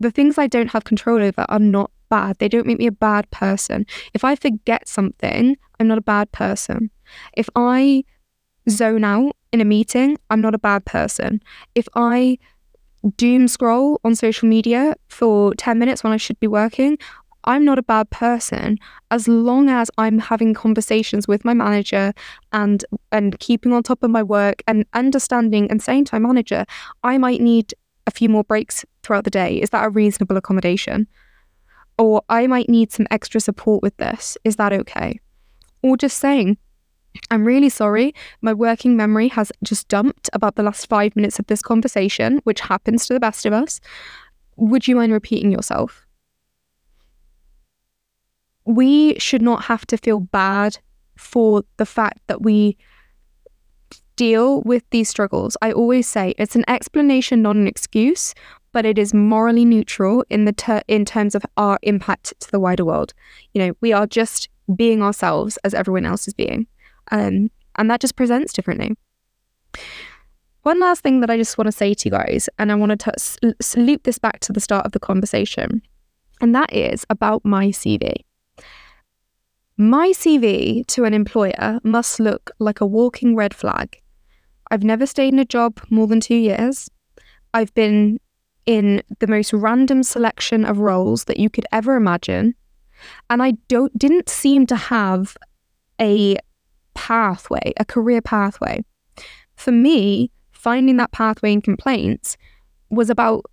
the 0.00 0.10
things 0.10 0.38
I 0.38 0.46
don't 0.46 0.72
have 0.72 0.84
control 0.84 1.20
over 1.22 1.44
are 1.48 1.58
not 1.58 1.90
bad. 2.08 2.38
They 2.38 2.48
don't 2.48 2.66
make 2.66 2.78
me 2.78 2.86
a 2.86 2.92
bad 2.92 3.30
person. 3.30 3.86
If 4.14 4.24
I 4.24 4.34
forget 4.34 4.88
something, 4.88 5.56
I'm 5.78 5.88
not 5.88 5.98
a 5.98 6.02
bad 6.02 6.32
person. 6.32 6.90
If 7.36 7.48
I 7.56 8.04
zone 8.68 9.04
out 9.04 9.36
in 9.52 9.60
a 9.60 9.64
meeting, 9.64 10.18
I'm 10.30 10.40
not 10.40 10.54
a 10.54 10.58
bad 10.58 10.84
person. 10.84 11.40
If 11.74 11.88
I 11.94 12.38
doom 13.16 13.48
scroll 13.48 14.00
on 14.04 14.14
social 14.14 14.48
media 14.48 14.96
for 15.08 15.54
10 15.54 15.78
minutes 15.78 16.02
when 16.02 16.12
I 16.12 16.16
should 16.16 16.40
be 16.40 16.46
working, 16.46 16.98
I'm 17.44 17.64
not 17.64 17.78
a 17.78 17.82
bad 17.82 18.10
person 18.10 18.78
as 19.10 19.28
long 19.28 19.70
as 19.70 19.90
I'm 19.96 20.18
having 20.18 20.52
conversations 20.54 21.26
with 21.26 21.44
my 21.44 21.54
manager 21.54 22.12
and 22.52 22.84
and 23.12 23.38
keeping 23.38 23.72
on 23.72 23.82
top 23.82 24.02
of 24.02 24.10
my 24.10 24.22
work 24.22 24.62
and 24.66 24.84
understanding 24.92 25.70
and 25.70 25.82
saying 25.82 26.06
to 26.06 26.14
my 26.16 26.18
manager, 26.18 26.66
I 27.02 27.16
might 27.16 27.40
need 27.40 27.74
a 28.06 28.10
few 28.10 28.28
more 28.28 28.44
breaks 28.44 28.84
throughout 29.02 29.24
the 29.24 29.30
day. 29.30 29.60
Is 29.60 29.70
that 29.70 29.84
a 29.84 29.90
reasonable 29.90 30.36
accommodation? 30.36 31.06
Or 31.98 32.22
I 32.28 32.46
might 32.46 32.68
need 32.68 32.92
some 32.92 33.06
extra 33.10 33.40
support 33.40 33.82
with 33.82 33.96
this. 33.96 34.38
Is 34.44 34.56
that 34.56 34.72
okay? 34.72 35.20
Or 35.82 35.96
just 35.96 36.18
saying, 36.18 36.56
I'm 37.30 37.44
really 37.44 37.68
sorry. 37.68 38.14
My 38.40 38.54
working 38.54 38.96
memory 38.96 39.28
has 39.28 39.50
just 39.64 39.88
dumped 39.88 40.30
about 40.32 40.54
the 40.54 40.62
last 40.62 40.88
five 40.88 41.16
minutes 41.16 41.38
of 41.38 41.46
this 41.46 41.62
conversation, 41.62 42.40
which 42.44 42.60
happens 42.60 43.06
to 43.06 43.14
the 43.14 43.20
best 43.20 43.44
of 43.46 43.52
us. 43.52 43.80
Would 44.56 44.86
you 44.86 44.96
mind 44.96 45.12
repeating 45.12 45.50
yourself? 45.50 46.06
We 48.64 49.18
should 49.18 49.42
not 49.42 49.64
have 49.64 49.86
to 49.86 49.96
feel 49.96 50.20
bad 50.20 50.78
for 51.16 51.64
the 51.78 51.86
fact 51.86 52.20
that 52.28 52.42
we 52.42 52.76
deal 54.14 54.62
with 54.62 54.82
these 54.90 55.08
struggles. 55.08 55.56
I 55.62 55.72
always 55.72 56.06
say 56.06 56.34
it's 56.38 56.56
an 56.56 56.64
explanation, 56.68 57.40
not 57.40 57.56
an 57.56 57.66
excuse, 57.66 58.34
but 58.72 58.84
it 58.84 58.98
is 58.98 59.14
morally 59.14 59.64
neutral 59.64 60.24
in 60.30 60.44
the 60.44 60.52
ter- 60.52 60.82
in 60.88 61.04
terms 61.04 61.34
of 61.34 61.44
our 61.56 61.78
impact 61.82 62.34
to 62.40 62.50
the 62.50 62.60
wider 62.60 62.84
world. 62.84 63.14
You 63.54 63.66
know, 63.66 63.72
we 63.80 63.92
are 63.92 64.06
just 64.06 64.48
being 64.74 65.02
ourselves 65.02 65.56
as 65.64 65.74
everyone 65.74 66.04
else 66.04 66.28
is 66.28 66.34
being. 66.34 66.66
Um, 67.10 67.50
and 67.76 67.90
that 67.90 68.00
just 68.00 68.16
presents 68.16 68.52
differently. 68.52 68.96
One 70.62 70.80
last 70.80 71.02
thing 71.02 71.20
that 71.20 71.30
I 71.30 71.36
just 71.36 71.56
want 71.56 71.66
to 71.66 71.72
say 71.72 71.94
to 71.94 72.08
you 72.08 72.10
guys, 72.10 72.48
and 72.58 72.70
I 72.70 72.74
want 72.74 73.00
to 73.00 73.54
loop 73.76 74.02
this 74.02 74.18
back 74.18 74.40
to 74.40 74.52
the 74.52 74.60
start 74.60 74.84
of 74.84 74.92
the 74.92 75.00
conversation, 75.00 75.80
and 76.40 76.54
that 76.54 76.72
is 76.74 77.06
about 77.08 77.44
my 77.44 77.68
CV. 77.68 78.24
My 79.78 80.08
CV 80.08 80.84
to 80.88 81.04
an 81.04 81.14
employer 81.14 81.78
must 81.84 82.18
look 82.18 82.50
like 82.58 82.80
a 82.80 82.86
walking 82.86 83.36
red 83.36 83.54
flag. 83.54 84.02
I've 84.70 84.82
never 84.82 85.06
stayed 85.06 85.32
in 85.32 85.38
a 85.38 85.44
job 85.44 85.80
more 85.88 86.06
than 86.06 86.20
two 86.20 86.34
years. 86.34 86.90
I've 87.54 87.72
been 87.74 88.18
in 88.68 89.02
the 89.18 89.26
most 89.26 89.54
random 89.54 90.02
selection 90.02 90.66
of 90.66 90.78
roles 90.78 91.24
that 91.24 91.38
you 91.38 91.48
could 91.48 91.64
ever 91.72 91.96
imagine. 91.96 92.54
And 93.30 93.42
I 93.42 93.52
don't 93.68 93.96
didn't 93.98 94.28
seem 94.28 94.66
to 94.66 94.76
have 94.76 95.38
a 95.98 96.36
pathway, 96.92 97.72
a 97.78 97.86
career 97.86 98.20
pathway. 98.20 98.84
For 99.56 99.72
me, 99.72 100.30
finding 100.52 100.98
that 100.98 101.12
pathway 101.12 101.54
in 101.54 101.62
complaints 101.62 102.36
was 102.90 103.08
about 103.08 103.46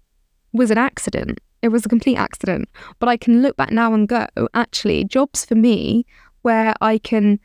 was 0.52 0.70
an 0.70 0.78
accident. 0.78 1.40
It 1.62 1.70
was 1.70 1.86
a 1.86 1.90
complete 1.90 2.18
accident. 2.18 2.68
But 3.00 3.08
I 3.08 3.16
can 3.16 3.42
look 3.42 3.56
back 3.56 3.72
now 3.72 3.94
and 3.94 4.10
go, 4.10 4.28
actually, 4.54 5.06
jobs 5.06 5.46
for 5.46 5.56
me 5.56 6.06
where 6.42 6.74
I 6.82 6.98
can 6.98 7.40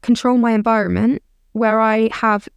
control 0.00 0.38
my 0.38 0.52
environment, 0.52 1.22
where 1.52 1.80
I 1.80 2.08
have 2.12 2.48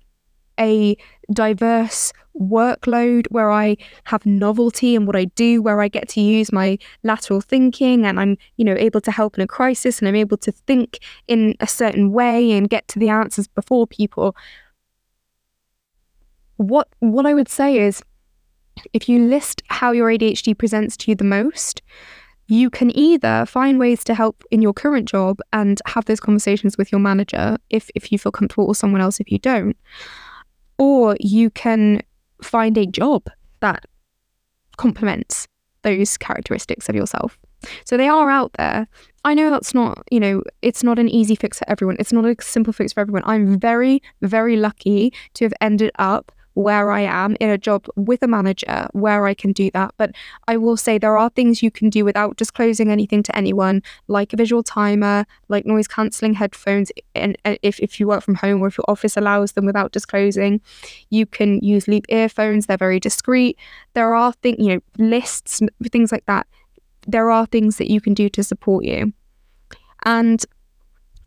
a 0.58 0.96
diverse 1.32 2.14
workload 2.40 3.28
where 3.32 3.52
I 3.52 3.78
have 4.06 4.26
novelty 4.26 4.96
in 4.96 5.06
what 5.06 5.16
I 5.16 5.26
do, 5.26 5.62
where 5.62 5.82
I 5.82 5.88
get 5.88 6.08
to 6.10 6.22
use 6.22 6.52
my 6.52 6.78
lateral 7.04 7.42
thinking 7.42 8.06
and 8.06 8.20
I'm, 8.20 8.38
you 8.58 8.66
know, 8.66 8.76
able 8.78 9.02
to 9.02 9.12
help 9.12 9.38
in 9.38 9.44
a 9.44 9.48
crisis 9.48 10.00
and 10.00 10.08
I'm 10.08 10.16
able 10.16 10.38
to 10.38 10.52
think 10.52 11.00
in 11.28 11.56
a 11.60 11.68
certain 11.68 12.12
way 12.12 12.52
and 12.52 12.70
get 12.70 12.88
to 12.90 13.00
the 13.00 13.10
answers 13.10 13.48
before 13.48 13.88
people. 13.88 14.36
What 16.58 16.88
what 17.00 17.26
I 17.26 17.34
would 17.34 17.50
say 17.50 17.78
is 17.78 18.02
if 18.94 19.10
you 19.10 19.26
list 19.28 19.64
how 19.68 19.92
your 19.92 20.10
ADHD 20.10 20.58
presents 20.58 20.98
to 20.98 21.12
you 21.12 21.16
the 21.16 21.24
most, 21.24 21.82
you 22.48 22.70
can 22.70 22.96
either 22.98 23.46
find 23.46 23.80
ways 23.80 24.04
to 24.06 24.16
help 24.16 24.44
in 24.52 24.62
your 24.62 24.74
current 24.74 25.08
job 25.08 25.40
and 25.52 25.82
have 25.88 26.06
those 26.06 26.20
conversations 26.20 26.78
with 26.78 26.92
your 26.92 27.02
manager 27.02 27.58
if, 27.70 27.90
if 27.94 28.12
you 28.12 28.18
feel 28.18 28.32
comfortable 28.32 28.66
or 28.66 28.76
someone 28.76 29.02
else 29.02 29.20
if 29.20 29.32
you 29.32 29.40
don't 29.40 29.76
or 30.78 31.16
you 31.20 31.50
can 31.50 32.02
find 32.42 32.78
a 32.78 32.86
job 32.86 33.30
that 33.62 33.86
complements 34.78 35.48
those 35.82 36.18
characteristics 36.18 36.90
of 36.90 36.96
yourself. 36.96 37.38
So 37.86 37.98
they 37.98 38.08
are 38.08 38.30
out 38.30 38.52
there. 38.54 38.88
I 39.24 39.34
know 39.34 39.50
that's 39.50 39.74
not, 39.74 40.04
you 40.12 40.20
know, 40.20 40.44
it's 40.62 40.84
not 40.84 41.00
an 41.00 41.10
easy 41.10 41.36
fix 41.36 41.60
for 41.60 41.70
everyone. 41.70 41.98
It's 42.00 42.14
not 42.14 42.26
a 42.26 42.36
simple 42.40 42.72
fix 42.72 42.94
for 42.94 43.02
everyone. 43.02 43.24
I'm 43.26 43.60
very, 43.60 44.02
very 44.22 44.56
lucky 44.58 45.12
to 45.34 45.46
have 45.46 45.54
ended 45.60 45.92
up 45.98 46.32
where 46.58 46.90
I 46.90 47.02
am 47.02 47.38
in 47.40 47.52
a 47.52 47.58
job 47.58 47.86
with 47.96 48.24
a 48.24 48.28
manager 48.28 48.88
where 48.94 49.28
I 49.28 49.36
can 49.36 49.52
do 49.52 49.70
that. 49.72 49.94
But 49.98 50.16
I 50.48 50.58
will 50.58 50.76
say 50.76 50.98
there 50.98 51.16
are 51.16 51.30
things 51.30 51.62
you 51.62 51.70
can 51.70 51.92
do 51.92 52.04
without 52.04 52.36
disclosing 52.36 52.90
anything 52.90 53.22
to 53.24 53.38
anyone, 53.38 53.84
like 54.08 54.34
a 54.34 54.38
visual 54.38 54.64
timer, 54.64 55.26
like 55.50 55.68
noise 55.68 55.88
cancelling 55.88 56.34
headphones. 56.34 56.92
And 57.14 57.38
if, 57.62 57.80
if 57.80 58.00
you 58.00 58.08
work 58.08 58.24
from 58.24 58.34
home 58.34 58.64
or 58.64 58.68
if 58.70 58.78
your 58.78 58.86
office 58.88 59.16
allows 59.16 59.52
them 59.52 59.68
without 59.68 59.92
disclosing, 59.92 60.60
you 61.12 61.28
can 61.28 61.60
use 61.60 61.88
Leap 61.88 62.06
earphones. 62.10 62.66
They're 62.66 62.76
very 62.76 63.00
discreet. 63.00 63.56
There 63.94 64.16
are 64.16 64.34
things, 64.34 64.58
you 64.58 64.74
know, 64.74 64.82
lists, 64.98 65.62
things 65.92 66.12
like 66.12 66.26
that. 66.26 66.48
There 67.06 67.30
are 67.30 67.46
things 67.46 67.78
that 67.78 67.92
you 67.92 68.02
can 68.02 68.16
do 68.16 68.30
to 68.30 68.44
support 68.44 68.84
you. 68.84 69.14
And 70.06 70.44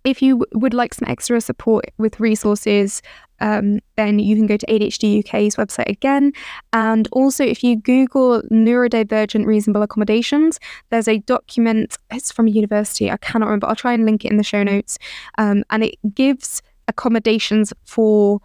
if 0.05 0.23
you 0.23 0.45
would 0.53 0.75
like 0.75 0.95
some 0.95 1.09
extra 1.09 1.41
support 1.41 1.87
with 1.99 2.21
resources, 2.21 3.03
um, 3.41 3.81
then 3.97 4.19
you 4.19 4.37
can 4.37 4.47
go 4.47 4.57
to 4.57 4.67
ADHD 4.67 5.21
UK's 5.21 5.57
website 5.57 5.89
again. 5.89 6.33
And 6.73 7.09
also, 7.13 7.45
if 7.45 7.65
you 7.65 7.77
Google 7.77 8.43
neurodivergent 8.51 9.47
reasonable 9.47 9.83
accommodations, 9.83 10.59
there's 10.91 11.09
a 11.09 11.19
document, 11.19 11.97
it's 12.11 12.33
from 12.33 12.47
a 12.47 12.51
university, 12.51 13.11
I 13.11 13.17
cannot 13.17 13.47
remember, 13.47 13.67
I'll 13.67 13.77
try 13.77 13.93
and 13.93 14.05
link 14.05 14.25
it 14.25 14.31
in 14.31 14.37
the 14.37 14.43
show 14.43 14.63
notes. 14.63 14.99
Um, 15.39 15.65
and 15.71 15.85
it 15.85 15.97
gives 16.15 16.63
accommodations 16.89 17.73
for 17.85 18.41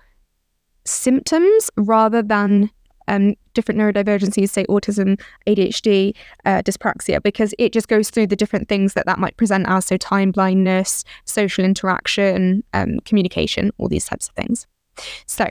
symptoms 0.86 1.70
rather 1.78 2.22
than 2.22 2.70
um, 3.08 3.36
different 3.54 3.80
neurodivergencies, 3.80 4.50
say 4.50 4.66
autism, 4.66 5.20
ADHD, 5.48 6.16
uh, 6.46 6.62
dyspraxia, 6.62 7.22
because 7.22 7.54
it 7.60 7.74
just 7.74 7.88
goes 7.88 8.10
through 8.10 8.28
the 8.28 8.36
different 8.36 8.68
things 8.68 8.94
that 8.94 9.06
that 9.06 9.20
might 9.20 9.38
present 9.38 9.66
as. 9.68 9.86
So, 9.86 9.98
time 9.98 10.32
blindness, 10.32 11.04
social 11.26 11.64
interaction, 11.64 12.64
um, 12.74 13.00
communication, 13.06 13.72
all 13.78 13.88
these 13.88 14.06
types 14.06 14.30
of 14.30 14.36
things. 14.36 14.68
So, 15.26 15.50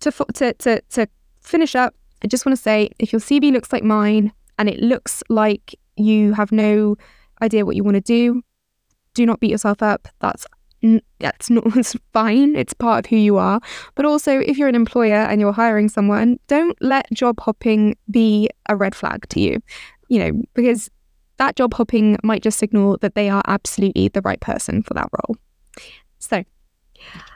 to, 0.00 0.10
to, 0.34 0.52
to, 0.54 0.80
to 0.90 1.06
finish 1.40 1.74
up, 1.74 1.94
I 2.22 2.26
just 2.26 2.44
want 2.44 2.56
to 2.56 2.62
say 2.62 2.90
if 2.98 3.12
your 3.12 3.20
CV 3.20 3.52
looks 3.52 3.72
like 3.72 3.82
mine 3.82 4.32
and 4.58 4.68
it 4.68 4.80
looks 4.80 5.22
like 5.28 5.74
you 5.96 6.34
have 6.34 6.52
no 6.52 6.96
idea 7.42 7.64
what 7.64 7.76
you 7.76 7.84
want 7.84 7.94
to 7.94 8.00
do, 8.00 8.42
do 9.14 9.26
not 9.26 9.40
beat 9.40 9.50
yourself 9.50 9.82
up. 9.82 10.08
That's 10.20 10.46
that's 11.18 11.50
not 11.50 11.64
it's 11.76 11.96
fine. 12.12 12.56
It's 12.56 12.74
part 12.74 13.06
of 13.06 13.10
who 13.10 13.16
you 13.16 13.36
are. 13.36 13.60
But 13.94 14.04
also, 14.04 14.38
if 14.38 14.58
you're 14.58 14.68
an 14.68 14.74
employer 14.74 15.14
and 15.14 15.40
you're 15.40 15.52
hiring 15.52 15.88
someone, 15.88 16.38
don't 16.46 16.80
let 16.80 17.10
job 17.12 17.40
hopping 17.40 17.96
be 18.10 18.48
a 18.68 18.76
red 18.76 18.94
flag 18.94 19.28
to 19.30 19.40
you. 19.40 19.60
You 20.08 20.18
know, 20.18 20.42
because 20.54 20.90
that 21.36 21.56
job 21.56 21.74
hopping 21.74 22.18
might 22.22 22.42
just 22.42 22.58
signal 22.58 22.98
that 23.00 23.14
they 23.14 23.30
are 23.30 23.42
absolutely 23.46 24.08
the 24.08 24.20
right 24.22 24.40
person 24.40 24.82
for 24.82 24.94
that 24.94 25.08
role. 25.12 25.36
So, 26.18 26.44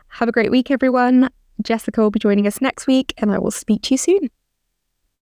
have 0.09 0.29
a 0.29 0.33
great 0.33 0.51
week, 0.51 0.71
everyone. 0.71 1.31
Jessica 1.63 2.01
will 2.01 2.11
be 2.11 2.19
joining 2.19 2.47
us 2.47 2.61
next 2.61 2.87
week, 2.87 3.15
and 3.19 3.33
I 3.33 3.39
will 3.39 3.51
speak 3.51 3.83
to 3.83 3.95
you 3.95 3.99
soon. 3.99 4.31